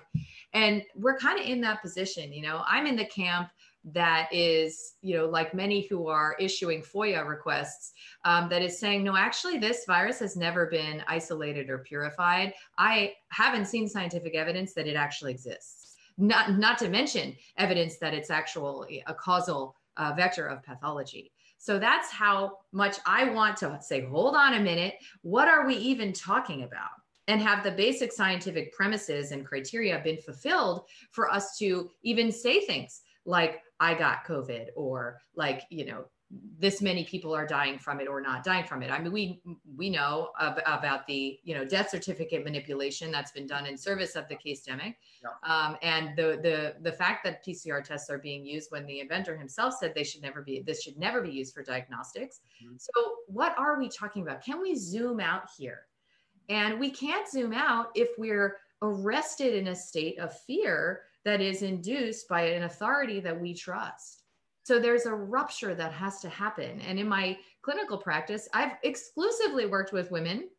[0.53, 3.49] and we're kind of in that position you know i'm in the camp
[3.85, 9.03] that is, you know, like many who are issuing FOIA requests, um, that is saying,
[9.03, 12.53] no, actually, this virus has never been isolated or purified.
[12.77, 15.95] I haven't seen scientific evidence that it actually exists.
[16.17, 21.31] Not, not to mention evidence that it's actually a causal uh, vector of pathology.
[21.57, 25.75] So that's how much I want to say, hold on a minute, what are we
[25.75, 26.89] even talking about?
[27.27, 32.61] And have the basic scientific premises and criteria been fulfilled for us to even say
[32.65, 36.05] things like I got COVID or like, you know,
[36.57, 38.89] this many people are dying from it or not dying from it.
[38.89, 39.41] I mean, we
[39.75, 44.15] we know ab- about the you know death certificate manipulation that's been done in service
[44.15, 45.29] of the case demic, yeah.
[45.43, 49.37] um, and the the the fact that PCR tests are being used when the inventor
[49.37, 52.39] himself said they should never be this should never be used for diagnostics.
[52.63, 52.75] Mm-hmm.
[52.79, 52.91] So
[53.27, 54.43] what are we talking about?
[54.43, 55.85] Can we zoom out here?
[56.49, 61.61] And we can't zoom out if we're arrested in a state of fear that is
[61.61, 64.23] induced by an authority that we trust.
[64.63, 66.79] So there's a rupture that has to happen.
[66.81, 70.49] And in my clinical practice, I've exclusively worked with women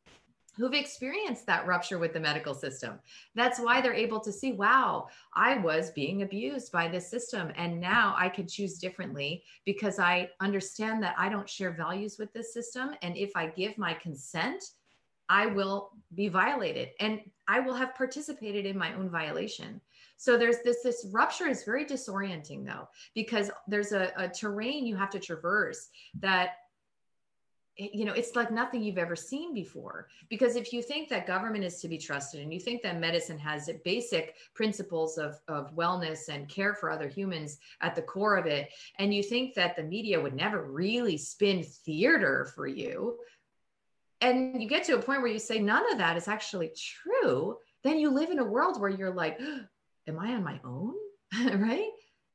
[0.56, 3.00] who've experienced that rupture with the medical system.
[3.34, 7.50] That's why they're able to see, wow, I was being abused by this system.
[7.56, 12.32] And now I can choose differently because I understand that I don't share values with
[12.32, 12.90] this system.
[13.02, 14.64] And if I give my consent,
[15.28, 19.80] I will be violated and I will have participated in my own violation.
[20.16, 24.96] So there's this this rupture is very disorienting though because there's a, a terrain you
[24.96, 25.88] have to traverse
[26.20, 26.54] that
[27.76, 31.64] you know it's like nothing you've ever seen before because if you think that government
[31.64, 36.28] is to be trusted and you think that medicine has basic principles of, of wellness
[36.28, 39.82] and care for other humans at the core of it and you think that the
[39.82, 43.18] media would never really spin theater for you
[44.24, 47.56] and you get to a point where you say none of that is actually true
[47.82, 49.38] then you live in a world where you're like
[50.06, 50.94] am I on my own?
[51.60, 51.90] right?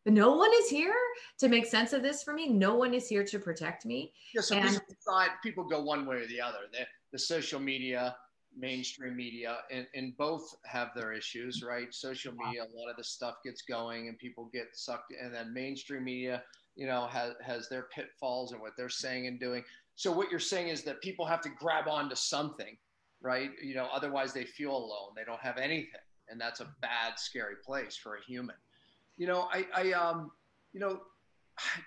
[0.05, 0.95] No one is here
[1.39, 2.49] to make sense of this for me.
[2.49, 4.13] No one is here to protect me.
[4.33, 6.59] Yeah, so and, decide, people go one way or the other.
[6.71, 6.79] The,
[7.11, 8.15] the social media,
[8.57, 11.93] mainstream media, and, and both have their issues, right?
[11.93, 15.53] Social media, a lot of the stuff gets going and people get sucked, and then
[15.53, 16.43] mainstream media,
[16.75, 19.63] you know, has, has their pitfalls and what they're saying and doing.
[19.99, 22.77] So what you're saying is that people have to grab onto something,
[23.21, 23.49] right?
[23.61, 25.09] You know, otherwise they feel alone.
[25.13, 28.55] They don't have anything and that's a bad, scary place for a human.
[29.17, 30.31] You know, I, I um,
[30.71, 31.01] you know,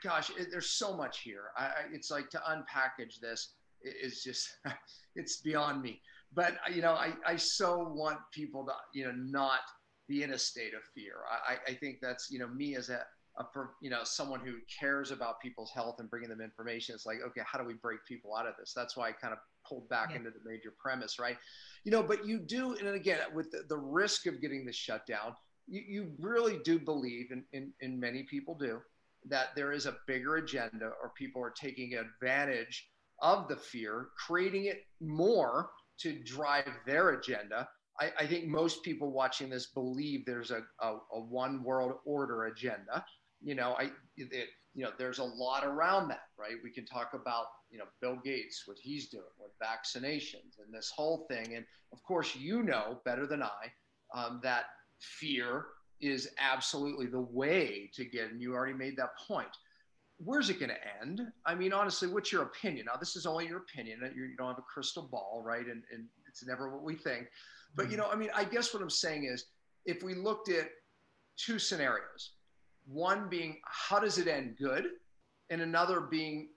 [0.02, 1.44] gosh, it, there's so much here.
[1.56, 4.50] I, I, it's like to unpackage this is just,
[5.16, 6.00] it's beyond me.
[6.34, 9.60] But you know, I, I so want people to, you know, not
[10.06, 11.14] be in a state of fear.
[11.48, 13.04] I, I think that's, you know, me as a,
[13.38, 13.44] a,
[13.80, 16.94] you know, someone who cares about people's health and bringing them information.
[16.94, 18.72] It's like, okay, how do we break people out of this?
[18.74, 20.18] That's why I kind of pulled back yeah.
[20.18, 21.36] into the major premise, right?
[21.84, 25.06] You know, but you do, and again, with the, the risk of getting this shut
[25.06, 25.34] down,
[25.66, 28.80] you, you really do believe, and, and, and many people do,
[29.28, 32.88] that there is a bigger agenda or people are taking advantage
[33.20, 37.68] of the fear, creating it more to drive their agenda.
[38.00, 42.44] I, I think most people watching this believe there's a, a, a one world order
[42.44, 43.04] agenda.
[43.42, 46.54] You know, I, it, you know, there's a lot around that, right?
[46.62, 50.90] We can talk about, you know, Bill Gates, what he's doing with vaccinations and this
[50.94, 51.56] whole thing.
[51.56, 53.72] And of course, you know better than I
[54.14, 54.64] um, that
[54.98, 55.66] fear
[56.00, 59.48] is absolutely the way to get, and you already made that point.
[60.18, 61.20] Where's it going to end?
[61.46, 62.86] I mean, honestly, what's your opinion?
[62.86, 64.00] Now, this is only your opinion.
[64.14, 65.66] You don't have a crystal ball, right?
[65.66, 67.26] And, and it's never what we think.
[67.74, 68.06] But, you mm-hmm.
[68.06, 69.46] know, I mean, I guess what I'm saying is
[69.84, 70.70] if we looked at
[71.36, 72.32] two scenarios,
[72.86, 74.86] one being how does it end good,
[75.50, 76.48] and another being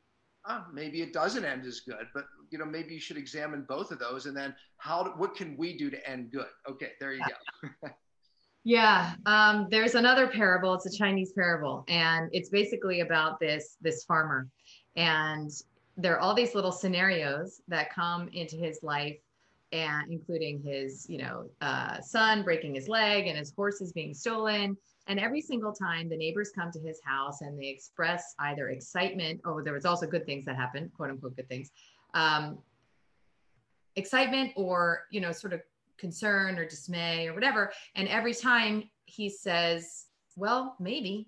[0.45, 3.91] ah, maybe it doesn't end as good, but you know maybe you should examine both
[3.91, 6.47] of those, and then how what can we do to end good?
[6.69, 7.89] Okay, there you go.
[8.63, 10.73] yeah, um, there's another parable.
[10.73, 14.47] It's a Chinese parable, and it's basically about this this farmer,
[14.95, 15.51] and
[15.97, 19.17] there are all these little scenarios that come into his life
[19.71, 24.77] and including his, you know, uh, son breaking his leg and his horses being stolen.
[25.07, 29.41] And every single time the neighbors come to his house and they express either excitement,
[29.45, 31.71] oh, there was also good things that happened, quote unquote, good things,
[32.13, 32.57] um,
[33.95, 35.61] excitement or, you know, sort of
[35.97, 37.71] concern or dismay or whatever.
[37.95, 41.27] And every time he says, well, maybe,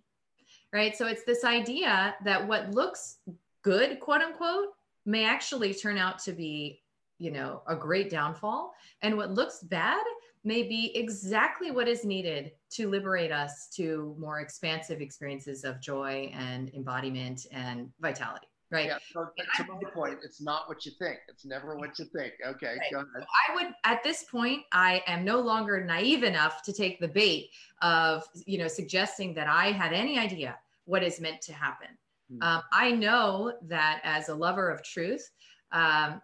[0.73, 0.97] right?
[0.97, 3.17] So it's this idea that what looks
[3.61, 4.69] good, quote unquote,
[5.05, 6.81] may actually turn out to be,
[7.19, 8.73] you know, a great downfall.
[9.01, 10.03] And what looks bad
[10.43, 16.31] may be exactly what is needed to liberate us to more expansive experiences of joy
[16.33, 18.87] and embodiment and vitality right?
[18.87, 18.97] Yeah.
[19.13, 19.27] So
[19.57, 21.19] to my point, it's not what you think.
[21.29, 22.33] It's never what you think.
[22.45, 22.79] Okay, right.
[22.91, 23.07] go ahead.
[23.19, 27.07] So I would, at this point, I am no longer naive enough to take the
[27.07, 27.49] bait
[27.81, 31.87] of, you know, suggesting that I had any idea what is meant to happen.
[32.31, 32.43] Hmm.
[32.43, 35.29] Um, I know that as a lover of truth,
[35.71, 36.21] um,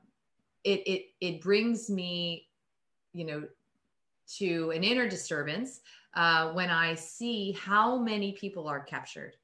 [0.63, 2.47] it it it brings me,
[3.13, 3.43] you know,
[4.37, 5.81] to an inner disturbance
[6.15, 9.35] uh, when I see how many people are captured,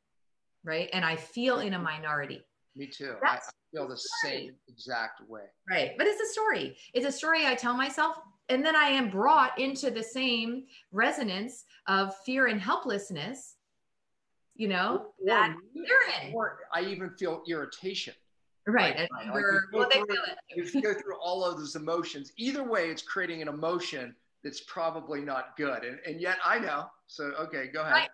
[0.64, 0.90] right?
[0.94, 2.46] And I feel in a minority.
[2.76, 3.16] Me too.
[3.24, 3.40] I, I
[3.74, 5.44] feel the same exact way.
[5.70, 5.92] Right.
[5.98, 6.78] But it's a story.
[6.94, 8.18] It's a story I tell myself.
[8.50, 13.56] And then I am brought into the same resonance of fear and helplessness,
[14.56, 15.86] you know, or, that you're
[16.24, 16.34] in.
[16.34, 18.14] Or I even feel irritation.
[18.68, 18.96] Right.
[18.96, 19.10] right.
[19.12, 20.06] Like you, well, through,
[20.56, 22.32] you go through all of those emotions.
[22.38, 25.84] Either way, it's creating an emotion that's probably not good.
[25.84, 26.86] And, and yet I know.
[27.08, 27.94] So, okay, go ahead.
[27.94, 28.10] Right.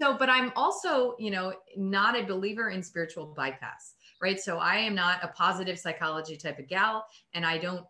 [0.00, 4.38] So, but I'm also, you know, not a believer in spiritual bypass, right?
[4.40, 7.84] So I am not a positive psychology type of gal, and I don't,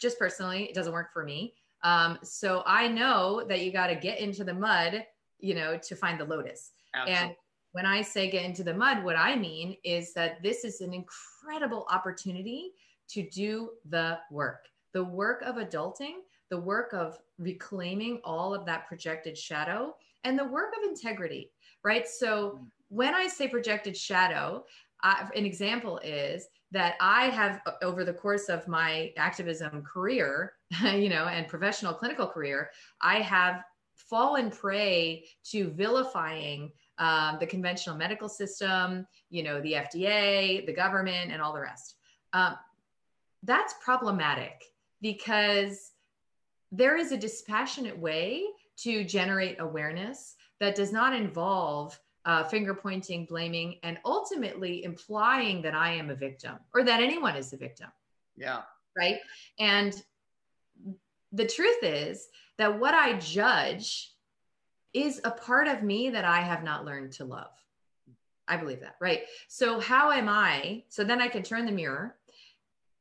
[0.00, 1.54] just personally, it doesn't work for me.
[1.82, 5.04] Um, so I know that you got to get into the mud,
[5.38, 6.72] you know, to find the lotus.
[6.94, 7.24] Absolutely.
[7.24, 7.36] And
[7.72, 10.92] when I say get into the mud, what I mean is that this is an
[10.94, 12.72] incredible opportunity
[13.10, 16.16] to do the work, the work of adulting,
[16.50, 21.50] the work of reclaiming all of that projected shadow and the work of integrity,
[21.84, 22.08] right?
[22.08, 22.66] So mm.
[22.88, 24.64] when I say projected shadow,
[25.02, 31.08] uh, an example is that I have over the course of my activism career, you
[31.08, 33.62] know, and professional clinical career, I have
[33.94, 41.30] fallen prey to vilifying um, the conventional medical system, you know, the FDA, the government,
[41.30, 41.96] and all the rest.
[42.32, 42.56] Um,
[43.42, 44.64] that's problematic
[45.00, 45.92] because
[46.72, 48.44] there is a dispassionate way
[48.78, 55.74] to generate awareness that does not involve uh, finger pointing, blaming, and ultimately implying that
[55.74, 57.88] I am a victim or that anyone is a victim.
[58.36, 58.62] Yeah.
[58.96, 59.18] Right.
[59.58, 59.94] And
[61.32, 64.12] the truth is that what I judge
[64.92, 67.50] is a part of me that I have not learned to love.
[68.48, 68.96] I believe that.
[69.00, 69.22] Right.
[69.48, 70.84] So, how am I?
[70.88, 72.16] So then I can turn the mirror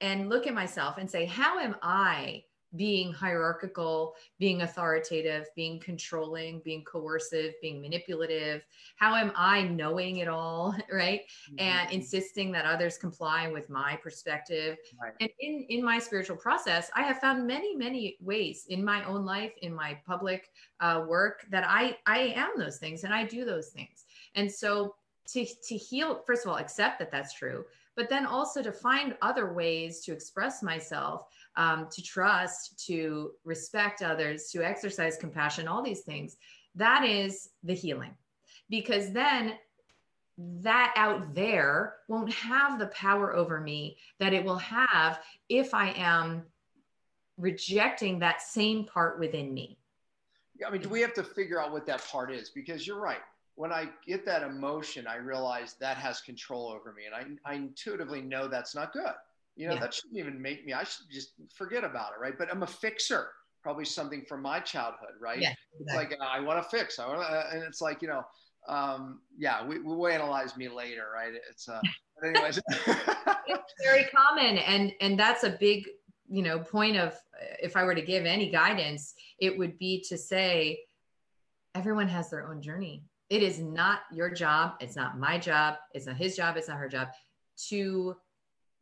[0.01, 2.43] and look at myself and say, how am I
[2.75, 8.65] being hierarchical, being authoritative, being controlling, being coercive, being manipulative?
[8.97, 11.21] How am I knowing it all, right?
[11.51, 11.59] Mm-hmm.
[11.59, 14.77] And insisting that others comply with my perspective.
[15.01, 15.13] Right.
[15.19, 19.25] And in, in my spiritual process, I have found many, many ways in my own
[19.25, 23.45] life, in my public uh, work, that I, I am those things and I do
[23.45, 24.05] those things.
[24.35, 24.95] And so
[25.29, 29.15] to, to heal, first of all, accept that that's true, but then also to find
[29.21, 35.81] other ways to express myself um, to trust, to respect others, to exercise compassion, all
[35.81, 36.37] these things.
[36.75, 38.15] That is the healing.
[38.69, 39.53] Because then
[40.37, 45.91] that out there won't have the power over me that it will have if I
[45.91, 46.43] am
[47.37, 49.77] rejecting that same part within me.
[50.65, 52.49] I mean, do we have to figure out what that part is?
[52.49, 53.19] Because you're right.
[53.55, 57.03] When I get that emotion, I realize that has control over me.
[57.05, 59.13] And I, I intuitively know that's not good.
[59.55, 59.79] You know, yeah.
[59.81, 62.37] that shouldn't even make me, I should just forget about it, right?
[62.37, 63.29] But I'm a fixer,
[63.63, 65.39] probably something from my childhood, right?
[65.39, 65.85] Yeah, exactly.
[65.85, 68.09] It's like, uh, I want to fix, I want to, uh, and it's like, you
[68.09, 68.23] know,
[68.67, 71.33] um, yeah, we, we will analyze me later, right?
[71.49, 71.79] It's, uh,
[72.23, 72.59] anyways.
[73.47, 74.57] it's very common.
[74.57, 75.87] And, and that's a big,
[76.27, 77.13] you know, point of,
[77.61, 80.79] if I were to give any guidance, it would be to say,
[81.75, 83.03] everyone has their own journey.
[83.29, 84.73] It is not your job.
[84.79, 85.75] It's not my job.
[85.93, 86.57] It's not his job.
[86.57, 87.09] It's not her job
[87.69, 88.15] to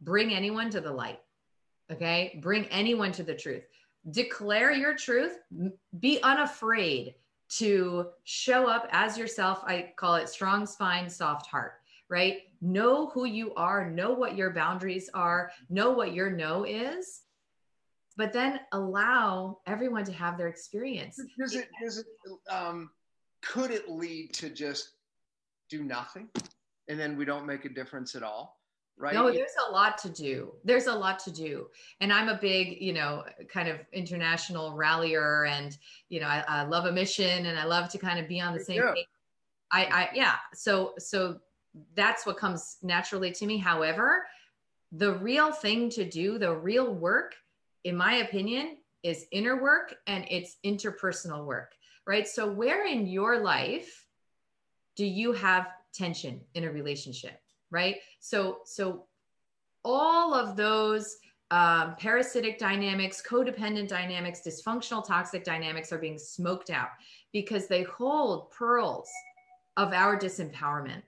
[0.02, 1.20] bring anyone to the light.
[1.92, 2.40] Okay.
[2.42, 3.64] Bring anyone to the truth.
[4.12, 5.40] Declare your truth.
[6.00, 7.16] Be unafraid
[7.58, 9.64] to show up as yourself.
[9.66, 11.74] I call it strong spine, soft heart,
[12.10, 12.42] right?
[12.62, 17.22] Know who you are, know what your boundaries are, know what your no is,
[18.18, 21.20] but then allow everyone to have their experience.
[21.38, 22.06] Does it, does it,
[22.50, 22.90] um,
[23.42, 24.92] could it lead to just
[25.70, 26.30] do nothing
[26.88, 28.60] and then we don't make a difference at all?
[28.98, 29.14] Right?
[29.14, 30.54] No, there's a lot to do.
[30.64, 31.68] There's a lot to do.
[32.00, 35.78] And I'm a big, you know, kind of international rallier and,
[36.10, 38.54] you know, I, I love a mission and I love to kind of be on
[38.54, 39.08] the same page.
[39.72, 40.36] I, I, yeah.
[40.54, 41.40] So, so
[41.96, 43.58] that's what comes naturally to me.
[43.58, 44.26] However,
[44.92, 47.34] the real thing to do, the real work,
[47.84, 51.74] in my opinion, is inner work and it's interpersonal work,
[52.06, 52.28] right?
[52.28, 54.06] So, where in your life
[54.96, 57.43] do you have tension in a relationship?
[57.74, 57.98] Right?
[58.20, 59.06] So, so
[59.84, 61.18] all of those
[61.52, 66.90] um, parasitic dynamics, codependent dynamics, dysfunctional toxic dynamics are being smoked out
[67.32, 69.10] because they hold pearls
[69.76, 71.02] of our disempowerment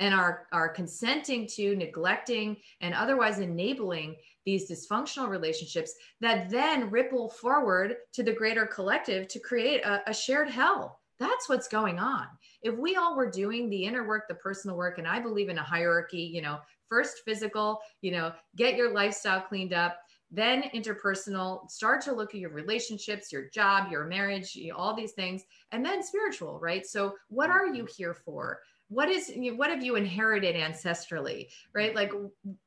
[0.00, 7.28] and are, are consenting to neglecting and otherwise enabling these dysfunctional relationships that then ripple
[7.28, 12.26] forward to the greater collective to create a, a shared hell that's what's going on.
[12.62, 15.58] If we all were doing the inner work, the personal work, and I believe in
[15.58, 16.58] a hierarchy, you know,
[16.88, 19.98] first physical, you know, get your lifestyle cleaned up,
[20.30, 25.42] then interpersonal, start to look at your relationships, your job, your marriage, all these things,
[25.72, 26.86] and then spiritual, right?
[26.86, 28.60] So, what are you here for?
[28.88, 31.94] What is what have you inherited ancestrally, right?
[31.94, 32.12] Like,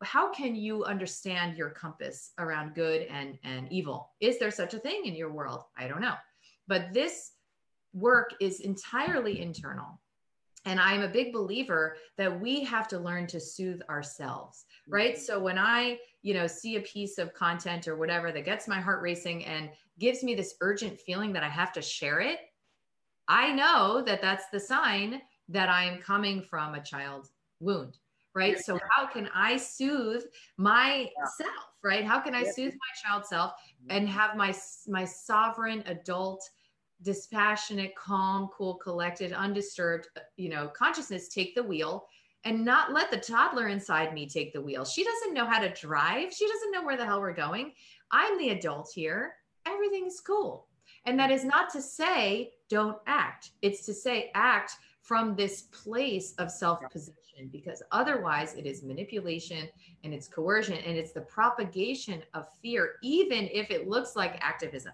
[0.03, 4.11] how can you understand your compass around good and and evil?
[4.19, 5.63] Is there such a thing in your world?
[5.77, 6.15] I don't know,
[6.67, 7.31] but this
[7.95, 9.99] work is entirely internal.
[10.65, 15.13] And I'm a big believer that we have to learn to soothe ourselves, right?
[15.13, 15.23] Mm-hmm.
[15.23, 18.81] So when I, you know, see a piece of content or whatever that gets my
[18.81, 19.69] heart racing and
[19.99, 22.39] gives me this urgent feeling that I have to share it,
[23.27, 27.29] I know that that's the sign that I am coming from a child
[27.59, 27.97] wound,
[28.33, 28.59] right?
[28.59, 30.23] So how can I soothe
[30.57, 31.09] myself,
[31.83, 32.03] right?
[32.03, 33.53] How can I soothe my child self
[33.89, 34.17] and mm-hmm.
[34.17, 34.53] have my
[34.87, 36.47] my sovereign adult
[37.05, 42.07] dispassionate, calm, cool, collected, undisturbed, you know, consciousness take the wheel
[42.43, 44.83] and not let the toddler inside me take the wheel.
[44.83, 46.33] She doesn't know how to drive.
[46.33, 47.71] She doesn't know where the hell we're going.
[48.11, 49.35] I'm the adult here.
[49.65, 50.67] Everything's cool.
[51.05, 53.51] And that is not to say don't act.
[53.61, 59.69] It's to say act from this place of self possession because otherwise it is manipulation
[60.03, 64.93] and it's coercion and it's the propagation of fear, even if it looks like activism.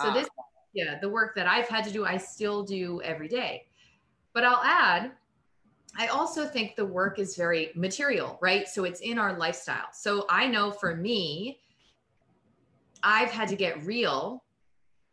[0.00, 0.28] So, uh, this
[0.72, 3.66] yeah the work that i've had to do i still do every day.
[4.34, 5.12] But i'll add
[5.98, 8.66] i also think the work is very material right?
[8.68, 9.88] So it's in our lifestyle.
[9.92, 11.60] So i know for me
[13.02, 14.44] i've had to get real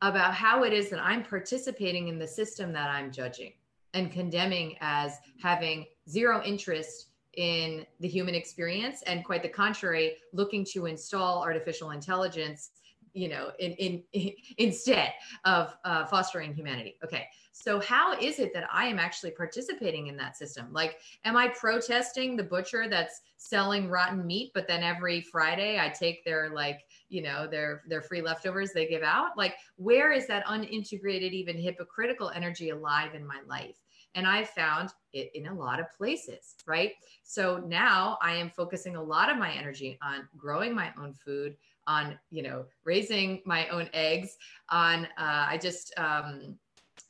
[0.01, 3.53] about how it is that i'm participating in the system that i'm judging
[3.93, 7.07] and condemning as having zero interest
[7.37, 12.71] in the human experience and quite the contrary looking to install artificial intelligence
[13.13, 15.13] you know, in, in, in instead
[15.45, 16.95] of uh, fostering humanity.
[17.03, 17.27] Okay.
[17.51, 20.67] So how is it that I am actually participating in that system?
[20.71, 25.89] Like, am I protesting the butcher that's selling rotten meat, but then every Friday I
[25.89, 26.79] take their like,
[27.09, 29.37] you know, their their free leftovers they give out?
[29.37, 33.75] Like, where is that unintegrated, even hypocritical energy alive in my life?
[34.15, 36.93] And I found it in a lot of places, right?
[37.23, 41.55] So now I am focusing a lot of my energy on growing my own food,
[41.89, 44.37] on you know raising my own eggs
[44.69, 46.55] on uh, i just um,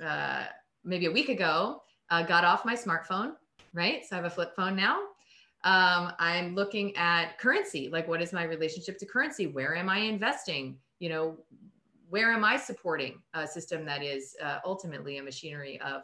[0.04, 0.46] uh,
[0.84, 3.34] maybe a week ago uh, got off my smartphone
[3.72, 4.04] right?
[4.04, 4.98] So i have a flip phone now.
[5.64, 9.46] Um, i'm looking at currency like what is my relationship to currency?
[9.48, 10.78] Where am i investing?
[11.00, 11.38] You know
[12.10, 16.04] where am i supporting a system that is uh, ultimately a machinery of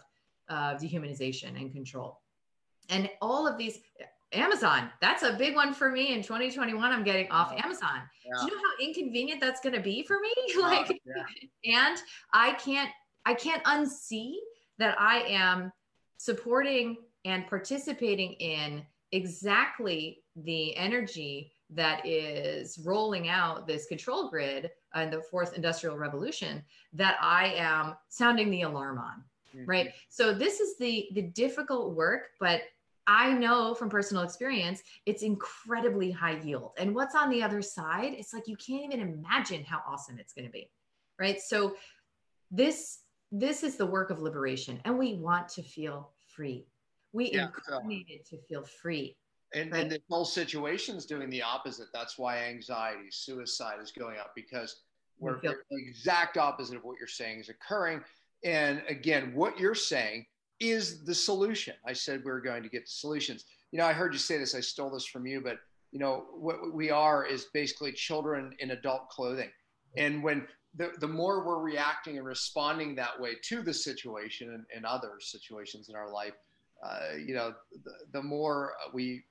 [0.82, 2.20] dehumanization and control?
[2.90, 3.80] And all of these
[4.36, 4.90] Amazon.
[5.02, 6.92] That's a big one for me in 2021.
[6.92, 8.02] I'm getting off Amazon.
[8.26, 8.40] Yeah.
[8.40, 10.34] Do you know how inconvenient that's going to be for me?
[10.60, 11.24] like, oh,
[11.64, 11.88] yeah.
[11.88, 11.98] and
[12.34, 12.90] I can't,
[13.26, 14.36] I can't unsee
[14.78, 15.72] that I am
[16.18, 25.12] supporting and participating in exactly the energy that is rolling out this control grid and
[25.12, 26.64] the fourth industrial revolution
[26.94, 29.24] that I am sounding the alarm on.
[29.56, 29.70] Mm-hmm.
[29.70, 29.94] Right.
[30.10, 32.62] So this is the the difficult work, but
[33.08, 36.72] I know from personal experience, it's incredibly high yield.
[36.78, 40.34] And what's on the other side, it's like you can't even imagine how awesome it's
[40.34, 40.70] going to be.
[41.20, 41.40] Right.
[41.40, 41.76] So
[42.52, 43.00] this
[43.32, 46.68] this is the work of liberation and we want to feel free.
[47.12, 48.38] We yeah, incarnated so.
[48.38, 49.18] to feel free.
[49.54, 49.84] And, right?
[49.84, 51.88] and the whole situation is doing the opposite.
[51.94, 54.84] That's why anxiety, suicide is going up because
[55.18, 58.02] we're the exact opposite of what you're saying is occurring.
[58.44, 60.26] And again, what you're saying
[60.60, 61.76] is the solution.
[61.86, 63.46] I said we are going to get solutions.
[63.72, 64.56] You know, I heard you say this.
[64.56, 65.58] I stole this from you, but
[65.92, 69.50] you know what we are is basically children in adult clothing.
[69.98, 74.66] And when the, the more we're reacting and responding that way to the situation and,
[74.76, 76.34] and other situations in our life,
[76.86, 77.54] uh, you know,
[77.84, 79.24] the, the more we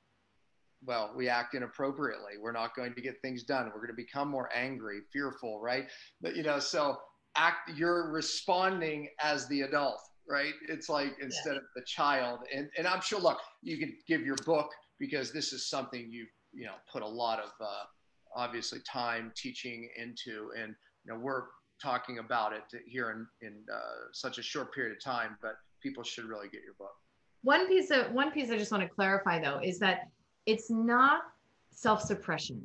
[0.87, 2.33] well, we act inappropriately.
[2.41, 3.66] We're not going to get things done.
[3.66, 5.87] We're going to become more angry, fearful, right?
[6.20, 6.99] But you know, so
[7.37, 7.70] act.
[7.75, 10.55] You're responding as the adult, right?
[10.68, 11.59] It's like instead yeah.
[11.59, 12.41] of the child.
[12.55, 13.20] And and I'm sure.
[13.20, 17.09] Look, you can give your book because this is something you've you know put a
[17.09, 17.85] lot of uh,
[18.35, 21.45] obviously time teaching into, and you know we're
[21.83, 23.79] talking about it here in in uh,
[24.12, 26.95] such a short period of time, but people should really get your book.
[27.43, 30.09] One piece of one piece I just want to clarify though is that
[30.47, 31.22] it's not
[31.70, 32.64] self-suppression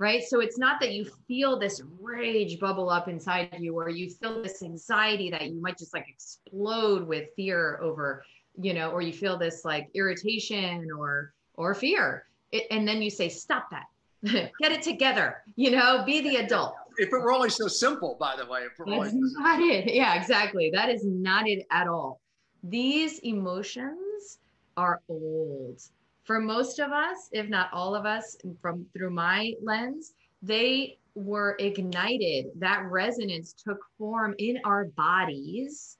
[0.00, 0.24] right?
[0.24, 4.42] So it's not that you feel this rage bubble up inside you or you feel
[4.42, 8.24] this anxiety that you might just like explode with fear over
[8.60, 12.24] you know or you feel this like irritation or or fear.
[12.50, 13.84] It, and then you say stop that.
[14.60, 16.74] Get it together you know be the adult.
[16.96, 19.94] If it were only so simple by the way if it That's not it.
[19.94, 20.70] Yeah exactly.
[20.72, 22.20] That is not it at all.
[22.64, 24.38] These emotions
[24.78, 25.82] are old
[26.30, 30.12] for most of us, if not all of us, from through my lens,
[30.42, 32.46] they were ignited.
[32.54, 35.98] That resonance took form in our bodies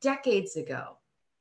[0.00, 0.96] decades ago.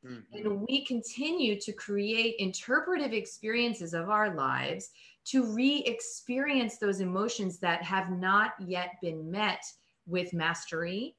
[0.06, 0.36] Mm-hmm.
[0.36, 4.92] And we continue to create interpretive experiences of our lives
[5.32, 9.64] to re experience those emotions that have not yet been met
[10.06, 11.16] with mastery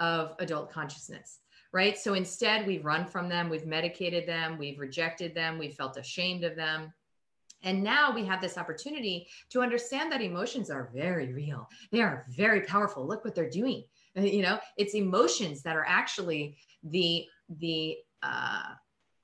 [0.00, 1.38] of adult consciousness
[1.72, 1.96] right?
[1.96, 6.44] So instead, we've run from them, we've medicated them, we've rejected them, we've felt ashamed
[6.44, 6.92] of them.
[7.62, 11.68] And now we have this opportunity to understand that emotions are very real.
[11.90, 13.06] They are very powerful.
[13.06, 13.84] Look what they're doing.
[14.14, 17.24] You know, it's emotions that are actually the
[17.60, 18.74] the uh,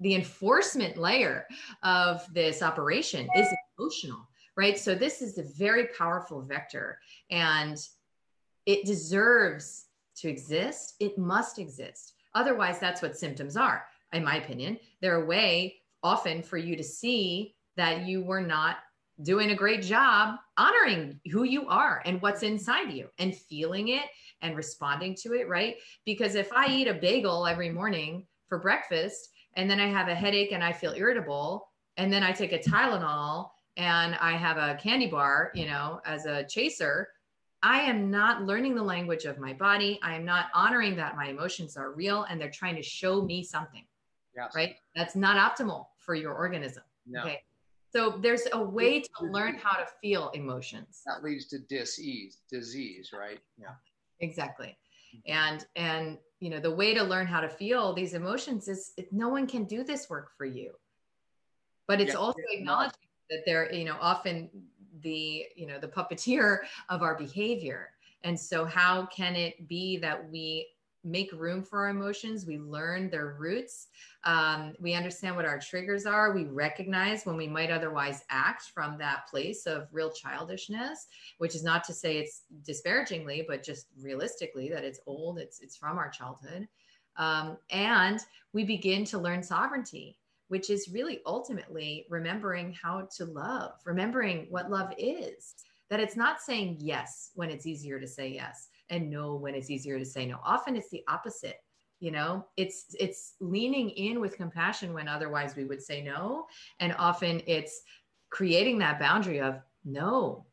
[0.01, 1.47] the enforcement layer
[1.83, 4.27] of this operation is emotional,
[4.57, 4.79] right?
[4.79, 6.99] So this is a very powerful vector,
[7.31, 7.77] and
[8.65, 10.95] it deserves to exist.
[11.01, 12.15] It must exist.
[12.39, 14.79] Otherwise, that's what symptoms are, in my opinion.
[15.01, 15.75] They're a way
[16.05, 18.77] often for you to see that you were not
[19.23, 24.05] doing a great job honoring who you are and what's inside you and feeling it
[24.41, 25.75] and responding to it, right?
[26.05, 30.15] Because if I eat a bagel every morning for breakfast and then I have a
[30.15, 31.67] headache and I feel irritable,
[31.97, 36.25] and then I take a Tylenol and I have a candy bar, you know, as
[36.27, 37.09] a chaser,
[37.63, 39.99] I am not learning the language of my body.
[40.03, 43.43] I am not honoring that my emotions are real and they're trying to show me
[43.43, 43.85] something.
[44.37, 44.53] Yes.
[44.55, 44.77] Right?
[44.95, 46.85] That's not optimal for your organism.
[47.07, 47.23] No.
[47.23, 47.43] Okay.
[47.91, 51.03] So there's a way to learn how to feel emotions.
[51.07, 53.39] That leads to disease, disease, right?
[53.59, 53.69] Yeah.
[54.21, 54.77] Exactly.
[55.17, 55.33] Mm-hmm.
[55.33, 59.29] And and you know, the way to learn how to feel these emotions is no
[59.29, 60.73] one can do this work for you.
[61.89, 62.19] But it's yeah.
[62.19, 64.51] also acknowledging that they're, you know, often
[65.03, 67.91] the you know the puppeteer of our behavior.
[68.25, 70.69] And so how can it be that we
[71.05, 72.45] make room for our emotions?
[72.45, 73.87] We learn their roots.
[74.25, 76.35] Um, we understand what our triggers are.
[76.35, 81.07] We recognize when we might otherwise act from that place of real childishness
[81.39, 85.77] which is not to say it's disparagingly but just realistically that it's old it's it's
[85.77, 86.67] from our childhood.
[87.17, 88.21] Um, and
[88.53, 90.18] we begin to learn sovereignty
[90.49, 95.55] which is really ultimately remembering how to love, remembering what love is.
[95.91, 99.71] That it's not saying yes when it's easier to say yes and no when it's
[99.71, 100.39] easier to say no.
[100.45, 101.57] Often it's the opposite.
[102.01, 106.47] You know, it's it's leaning in with compassion when otherwise we would say no.
[106.79, 107.83] And often it's
[108.31, 110.45] creating that boundary of no,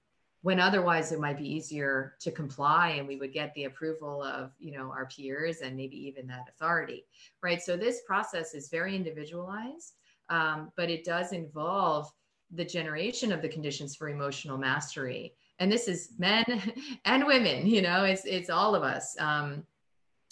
[0.45, 4.51] when otherwise it might be easier to comply and we would get the approval of
[4.59, 7.03] you know our peers and maybe even that authority
[7.41, 7.63] right?
[7.63, 9.93] So this process is very individualized
[10.29, 12.11] um, but it does involve
[12.51, 15.33] the generation of the conditions for emotional mastery.
[15.57, 16.45] And this is men
[17.05, 19.15] and women you know it's it's all of us.
[19.19, 19.63] Um,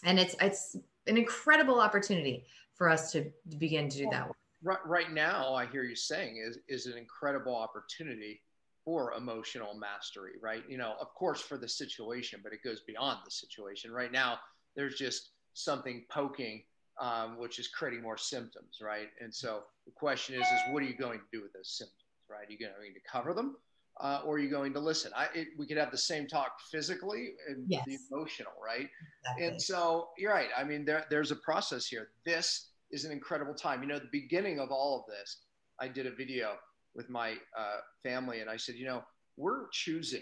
[0.03, 0.76] and it's it's
[1.07, 2.45] an incredible opportunity
[2.76, 4.30] for us to, begin to do that
[4.64, 8.41] right, right now i hear you saying is is an incredible opportunity
[8.86, 10.63] for emotional mastery, right?
[10.67, 13.91] You know, of course, for the situation, but it goes beyond the situation.
[13.91, 14.39] Right now,
[14.75, 16.63] there's just something poking,
[16.99, 19.07] um, which is creating more symptoms, right?
[19.21, 21.97] And so the question is, is what are you going to do with those symptoms,
[22.29, 22.47] right?
[22.47, 23.55] Are you going to cover them,
[24.01, 25.11] uh, or are you going to listen?
[25.15, 27.86] I, it, we could have the same talk physically and yes.
[27.86, 28.89] the emotional, right?
[29.21, 29.47] Exactly.
[29.47, 30.49] And so you're right.
[30.57, 32.09] I mean, there, there's a process here.
[32.25, 33.81] This is an incredible time.
[33.81, 35.38] You know, the beginning of all of this,
[35.79, 36.55] I did a video
[36.95, 39.03] with my uh, family, and I said, you know,
[39.37, 40.21] we're choosing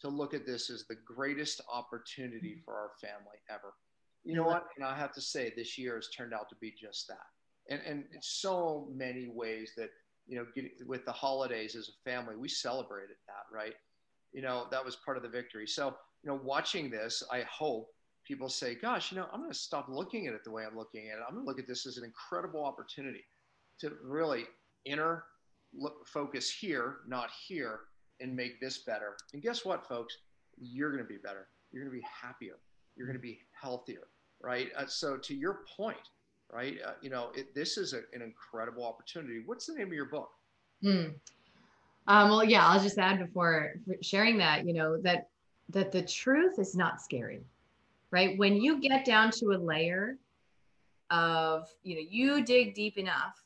[0.00, 3.74] to look at this as the greatest opportunity for our family ever.
[4.24, 4.66] You know what?
[4.76, 7.26] And I have to say, this year has turned out to be just that.
[7.68, 9.90] And and in so many ways that
[10.26, 13.74] you know, get, with the holidays as a family, we celebrated that, right?
[14.32, 15.66] You know, that was part of the victory.
[15.66, 17.88] So, you know, watching this, I hope
[18.24, 20.76] people say, gosh, you know, I'm going to stop looking at it the way I'm
[20.76, 21.24] looking at it.
[21.26, 23.24] I'm going to look at this as an incredible opportunity
[23.80, 24.44] to really
[24.84, 25.24] enter
[25.78, 27.80] look, focus here, not here,
[28.20, 29.16] and make this better.
[29.32, 30.16] And guess what, folks?
[30.58, 31.48] You're going to be better.
[31.70, 32.58] You're going to be happier.
[32.96, 34.08] You're going to be healthier,
[34.40, 34.68] right?
[34.76, 35.96] Uh, so, to your point,
[36.52, 36.76] right?
[36.84, 39.42] Uh, you know, it, this is a, an incredible opportunity.
[39.44, 40.30] What's the name of your book?
[40.82, 41.08] Hmm.
[42.08, 45.28] Um, well, yeah, I'll just add before sharing that, you know, that
[45.70, 47.40] that the truth is not scary,
[48.12, 48.38] right?
[48.38, 50.16] When you get down to a layer
[51.10, 53.42] of, you know, you dig deep enough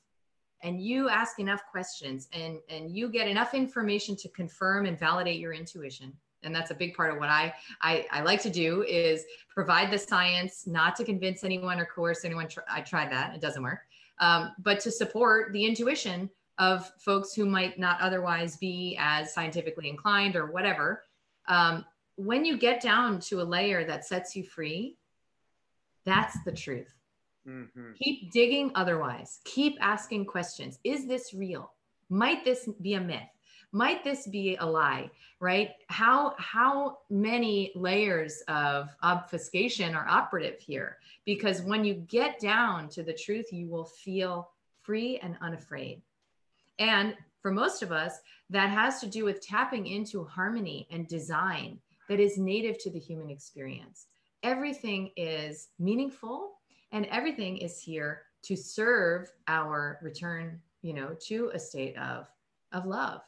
[0.62, 5.38] and you ask enough questions and and you get enough information to confirm and validate
[5.38, 6.12] your intuition.
[6.42, 7.52] And that's a big part of what I,
[7.82, 12.24] I i like to do is provide the science not to convince anyone or coerce
[12.24, 12.48] anyone.
[12.70, 13.34] I tried that.
[13.34, 13.80] It doesn't work.
[14.18, 16.30] Um, but to support the intuition
[16.61, 21.02] of folks who might not otherwise be as scientifically inclined or whatever
[21.48, 21.84] um,
[22.16, 24.98] when you get down to a layer that sets you free
[26.04, 26.99] that's the truth
[27.51, 27.92] Mm-hmm.
[28.01, 29.40] Keep digging otherwise.
[29.44, 30.78] Keep asking questions.
[30.84, 31.72] Is this real?
[32.09, 33.22] Might this be a myth?
[33.72, 35.11] Might this be a lie?
[35.40, 35.70] Right?
[35.88, 40.98] How how many layers of obfuscation are operative here?
[41.24, 44.51] Because when you get down to the truth, you will feel
[44.82, 46.03] free and unafraid.
[46.78, 48.18] And for most of us,
[48.51, 51.78] that has to do with tapping into harmony and design
[52.09, 54.07] that is native to the human experience.
[54.42, 56.59] Everything is meaningful
[56.93, 62.26] and everything is here to serve our return you know to a state of
[62.72, 63.20] of love.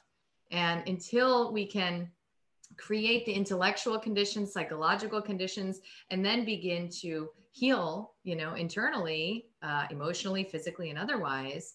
[0.50, 2.10] And until we can
[2.76, 9.86] create the intellectual conditions psychological conditions and then begin to heal you know internally uh,
[9.90, 11.74] emotionally physically and otherwise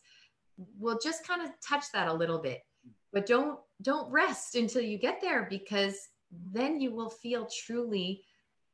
[0.79, 2.63] we'll just kind of touch that a little bit.
[3.13, 6.09] But don't don't rest until you get there because
[6.51, 8.23] then you will feel truly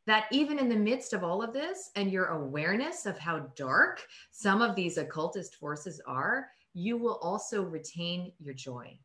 [0.05, 4.05] that even in the midst of all of this and your awareness of how dark
[4.31, 8.97] some of these occultist forces are, you will also retain your joy.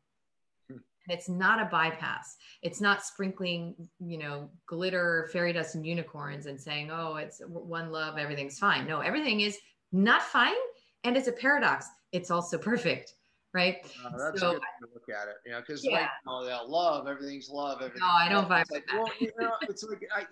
[0.69, 2.37] And it's not a bypass.
[2.61, 7.91] It's not sprinkling, you know, glitter, fairy dust, and unicorns and saying, oh, it's one
[7.91, 8.85] love, everything's fine.
[8.85, 9.57] No, everything is
[9.91, 10.53] not fine.
[11.03, 11.87] And it's a paradox.
[12.11, 13.13] It's also perfect
[13.53, 13.77] right?
[14.05, 16.01] Uh, that's so, a good way to look at it, you know, because yeah.
[16.01, 17.77] like, oh, yeah, love, everything's love.
[17.77, 20.25] Everything's no, I don't vibe like, well, you know, it's like I,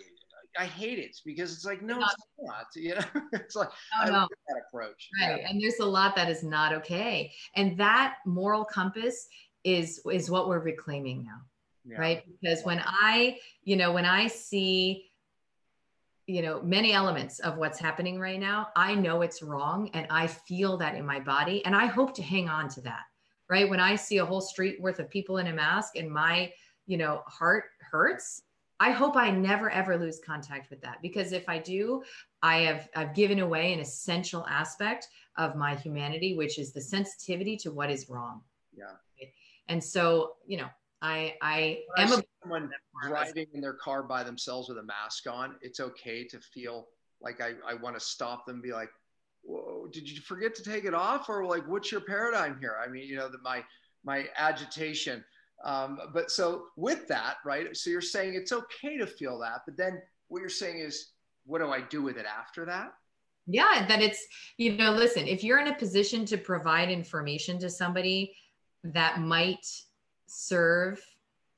[0.59, 2.65] I hate it because it's like no, it's not.
[2.75, 3.69] You know, it's like
[4.05, 4.27] no, no.
[4.47, 5.09] that approach.
[5.21, 5.49] Right, yeah.
[5.49, 9.27] and there's a lot that is not okay, and that moral compass
[9.63, 11.41] is is what we're reclaiming now,
[11.85, 11.99] yeah.
[11.99, 12.23] right?
[12.41, 15.07] Because when I, you know, when I see
[16.27, 20.27] you know many elements of what's happening right now i know it's wrong and i
[20.27, 23.03] feel that in my body and i hope to hang on to that
[23.49, 26.51] right when i see a whole street worth of people in a mask and my
[26.85, 28.41] you know heart hurts
[28.79, 32.03] I hope I never ever lose contact with that because if I do,
[32.43, 35.07] I have I've given away an essential aspect
[35.37, 38.41] of my humanity, which is the sensitivity to what is wrong.
[38.75, 38.93] Yeah.
[39.67, 40.69] And so, you know,
[41.01, 42.69] I I when am I someone
[43.03, 45.55] driving in their car by themselves with a mask on.
[45.61, 46.87] It's okay to feel
[47.21, 48.89] like I, I want to stop them, be like,
[49.43, 51.29] Whoa, did you forget to take it off?
[51.29, 52.75] Or like, what's your paradigm here?
[52.83, 53.63] I mean, you know, the, my
[54.03, 55.23] my agitation
[55.63, 57.75] um, but so with that, right?
[57.75, 61.11] So you're saying it's okay to feel that, but then what you're saying is,
[61.45, 62.93] what do I do with it after that?
[63.47, 64.25] Yeah, that it's,
[64.57, 68.35] you know, listen, if you're in a position to provide information to somebody
[68.83, 69.65] that might
[70.27, 71.01] serve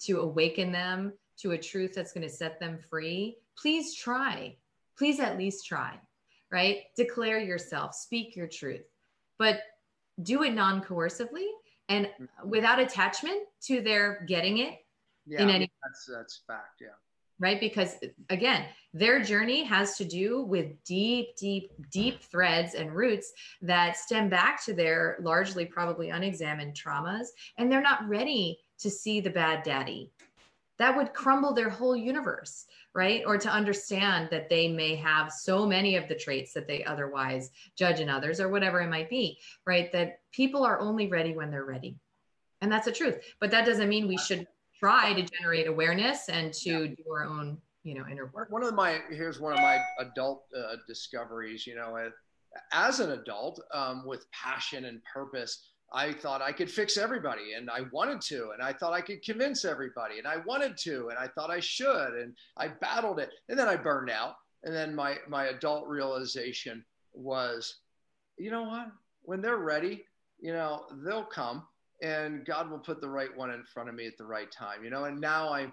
[0.02, 4.56] to awaken them to a truth that's going to set them free, please try.
[4.98, 6.00] Please at least try,
[6.52, 6.84] right?
[6.96, 8.86] Declare yourself, speak your truth,
[9.40, 9.62] but
[10.22, 11.48] do it non coercively
[11.90, 12.50] and mm-hmm.
[12.50, 14.76] without attachment to their getting it
[15.26, 16.88] yeah, in any that's that's fact yeah.
[17.42, 17.60] Right?
[17.60, 17.96] Because
[18.30, 23.32] again their journey has to do with deep deep deep threads and roots
[23.62, 27.28] that stem back to their largely probably unexamined traumas
[27.58, 30.12] and they're not ready to see the bad daddy.
[30.80, 32.66] That would crumble their whole universe
[32.96, 33.24] right?
[33.26, 37.52] Or to understand that they may have so many of the traits that they otherwise
[37.76, 39.92] judge in others or whatever it might be, right?
[39.92, 41.98] That people are only ready when they're ready.
[42.62, 43.20] And that's the truth.
[43.40, 44.48] But that doesn't mean we should
[44.80, 46.96] try to generate awareness and to yeah.
[46.96, 48.50] do our own, you know, inner work.
[48.52, 52.10] One of my, here's one of my adult uh, discoveries, you know,
[52.74, 57.70] as an adult um, with passion and purpose, I thought I could fix everybody and
[57.70, 61.18] I wanted to, and I thought I could convince everybody and I wanted to, and
[61.18, 63.32] I thought I should, and I battled it.
[63.50, 64.36] And then I burned out.
[64.64, 66.84] And then my, my adult realization
[67.14, 67.78] was,
[68.38, 68.88] you know what?
[69.24, 70.06] When they're ready,
[70.40, 71.66] you know, they'll come
[72.02, 74.84] and God will put the right one in front of me at the right time,
[74.84, 75.72] you know, and now I,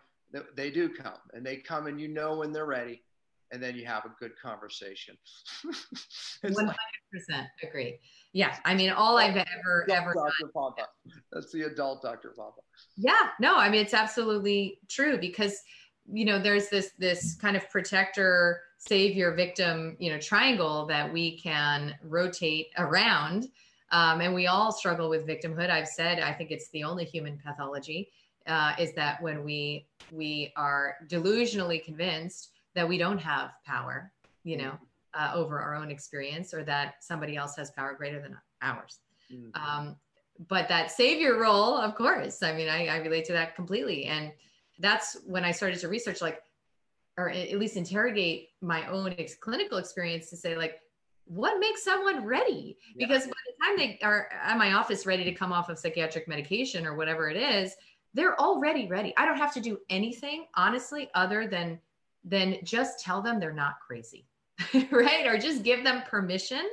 [0.56, 3.02] they do come and they come and you know when they're ready
[3.52, 5.16] and then you have a good conversation.
[6.44, 6.72] 100%.
[7.62, 7.98] agree.
[8.32, 10.52] Yeah, I mean, all I've ever ever Dr.
[10.54, 10.84] Pompa.
[11.32, 12.34] That's the adult Dr.
[12.38, 12.60] Pompa.
[12.96, 15.58] Yeah, no, I mean it's absolutely true because
[16.12, 21.38] you know there's this this kind of protector, savior, victim, you know, triangle that we
[21.38, 23.48] can rotate around,
[23.90, 25.70] um, and we all struggle with victimhood.
[25.70, 28.10] I've said I think it's the only human pathology
[28.46, 34.12] uh, is that when we we are delusionally convinced that we don't have power,
[34.44, 34.78] you know,
[35.14, 39.00] uh, over our own experience, or that somebody else has power greater than ours.
[39.32, 39.56] Mhm.
[39.56, 39.96] Um,
[40.48, 44.04] but that savior role, of course, I mean, I, I relate to that completely.
[44.04, 44.32] And
[44.78, 46.42] that's when I started to research, like,
[47.16, 50.80] or at least interrogate my own ex- clinical experience to say, like,
[51.24, 52.76] what makes someone ready?
[52.94, 53.06] Yeah.
[53.06, 56.28] Because by the time they are at my office ready to come off of psychiatric
[56.28, 57.74] medication or whatever it is,
[58.12, 59.14] they're already ready.
[59.16, 61.80] I don't have to do anything, honestly, other than
[62.26, 64.26] than just tell them they're not crazy,
[64.90, 65.26] right?
[65.26, 66.68] Or just give them permission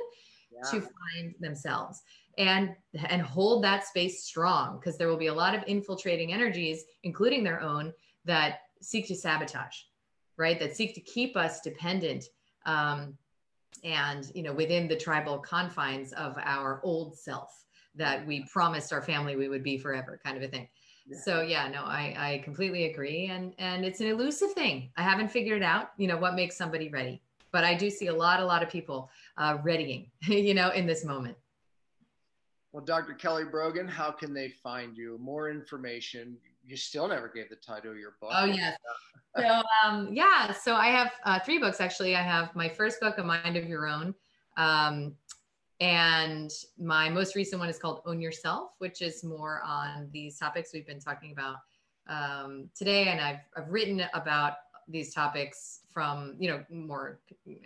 [0.50, 0.70] Yeah.
[0.70, 2.02] to find themselves
[2.38, 2.74] and
[3.08, 7.44] and hold that space strong because there will be a lot of infiltrating energies including
[7.44, 7.92] their own
[8.24, 9.76] that seek to sabotage
[10.36, 12.24] right that seek to keep us dependent
[12.66, 13.16] um,
[13.82, 19.02] and you know within the tribal confines of our old self that we promised our
[19.02, 20.68] family we would be forever kind of a thing
[21.06, 21.18] Yeah.
[21.22, 25.28] so yeah no i i completely agree and and it's an elusive thing i haven't
[25.30, 27.20] figured it out you know what makes somebody ready
[27.52, 30.86] but i do see a lot a lot of people uh readying you know in
[30.86, 31.36] this moment
[32.72, 33.14] Well, Dr.
[33.14, 35.16] Kelly Brogan, how can they find you?
[35.20, 36.36] More information.
[36.66, 38.32] You still never gave the title of your book.
[38.34, 38.76] Oh yes.
[39.36, 42.14] So um, yeah, so I have uh, three books actually.
[42.14, 44.14] I have my first book, A Mind of Your Own,
[44.56, 45.14] um,
[45.84, 50.70] and my most recent one is called Own Yourself, which is more on these topics
[50.72, 51.56] we've been talking about
[52.08, 53.08] um, today.
[53.08, 54.54] And I've I've written about
[54.88, 57.20] these topics from you know more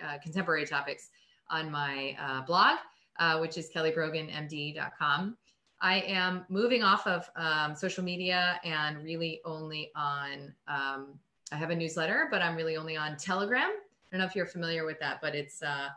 [0.04, 1.10] uh, contemporary topics
[1.48, 2.78] on my uh, blog,
[3.20, 5.36] uh, which is kellybroganmd.com.
[5.80, 10.52] I am moving off of um, social media and really only on.
[10.66, 11.20] Um,
[11.52, 13.70] I have a newsletter, but I'm really only on Telegram.
[13.70, 15.90] I don't know if you're familiar with that, but it's uh,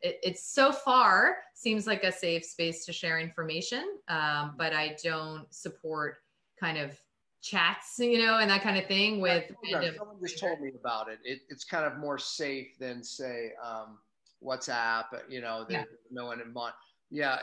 [0.00, 3.98] it, it's so far seems like a safe space to share information.
[4.08, 6.18] Um, but I don't support
[6.58, 6.98] kind of
[7.40, 9.44] chats, you know, and that kind of thing with.
[9.64, 11.18] Yeah, Someone just told me about it.
[11.24, 11.40] it.
[11.48, 13.98] It's kind of more safe than say um,
[14.42, 15.06] WhatsApp.
[15.28, 15.84] You know, Yeah.
[16.10, 16.74] no one in mind.
[17.10, 17.38] Yeah,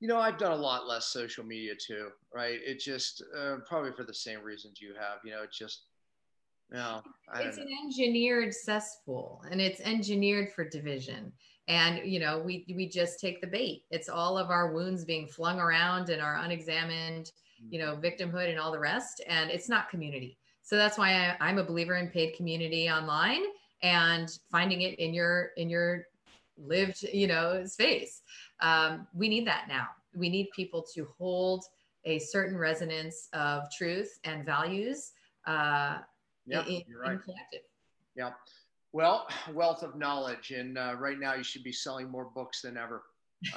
[0.00, 2.58] you know, I've done a lot less social media too, right?
[2.64, 5.18] It just uh, probably for the same reasons you have.
[5.24, 5.82] You know, it just,
[6.74, 7.02] I
[7.42, 11.32] it's an engineered cesspool and it's engineered for division
[11.68, 13.84] and you know we we just take the bait.
[13.90, 17.32] It's all of our wounds being flung around and our unexamined
[17.68, 19.22] you know victimhood and all the rest.
[19.28, 20.38] And it's not community.
[20.62, 23.42] So that's why I, i'm a believer in paid community online
[23.82, 26.06] and finding it in your in your
[26.56, 28.22] lived you know space.
[28.60, 29.88] Um, we need that now.
[30.14, 31.64] We need people to hold
[32.04, 35.12] a certain resonance of truth and values
[35.46, 35.98] uh,
[36.46, 37.12] Yeah, in, you're right.
[37.12, 37.60] in collective.
[38.16, 38.30] Yeah.
[38.92, 42.76] Well, wealth of knowledge, and uh, right now you should be selling more books than
[42.76, 43.02] ever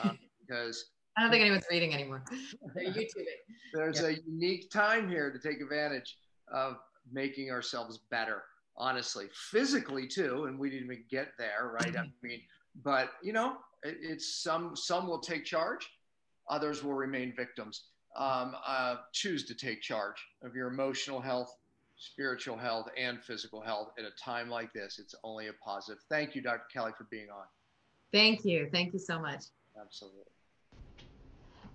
[0.04, 0.12] uh,
[0.48, 0.86] because
[1.18, 2.24] I don't think anyone's reading anymore.
[2.76, 3.40] They're YouTubing.
[3.74, 6.18] there's a unique time here to take advantage
[6.52, 6.78] of
[7.12, 8.44] making ourselves better.
[8.76, 11.96] Honestly, physically too, and we didn't even get there, right?
[11.96, 12.42] I mean,
[12.84, 15.88] but you know, it, it's some some will take charge,
[16.50, 17.84] others will remain victims.
[18.18, 21.56] Um, uh, choose to take charge of your emotional health,
[22.04, 25.00] spiritual health, and physical health at a time like this.
[25.00, 26.02] It's only a positive.
[26.10, 26.66] Thank you, Dr.
[26.72, 27.46] Kelly, for being on.
[28.12, 28.70] Thank you.
[28.72, 29.46] Thank you so much.
[29.80, 30.24] Absolutely.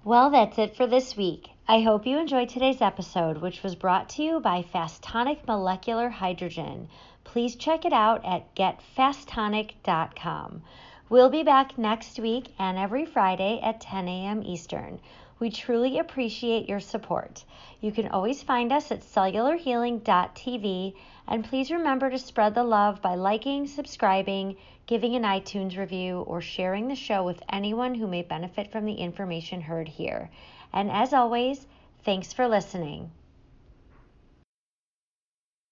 [0.05, 1.49] Well, that's it for this week.
[1.67, 6.89] I hope you enjoyed today's episode, which was brought to you by Fastonic Molecular Hydrogen.
[7.25, 10.63] Please check it out at getfastonic.com.
[11.11, 14.43] We'll be back next week and every Friday at 10 a.m.
[14.43, 15.01] Eastern.
[15.41, 17.45] We truly appreciate your support.
[17.81, 20.95] You can always find us at cellularhealing.tv
[21.29, 26.41] and please remember to spread the love by liking, subscribing, giving an iTunes review, or
[26.41, 30.31] sharing the show with anyone who may benefit from the information heard here.
[30.73, 31.67] And as always,
[32.03, 33.11] thanks for listening.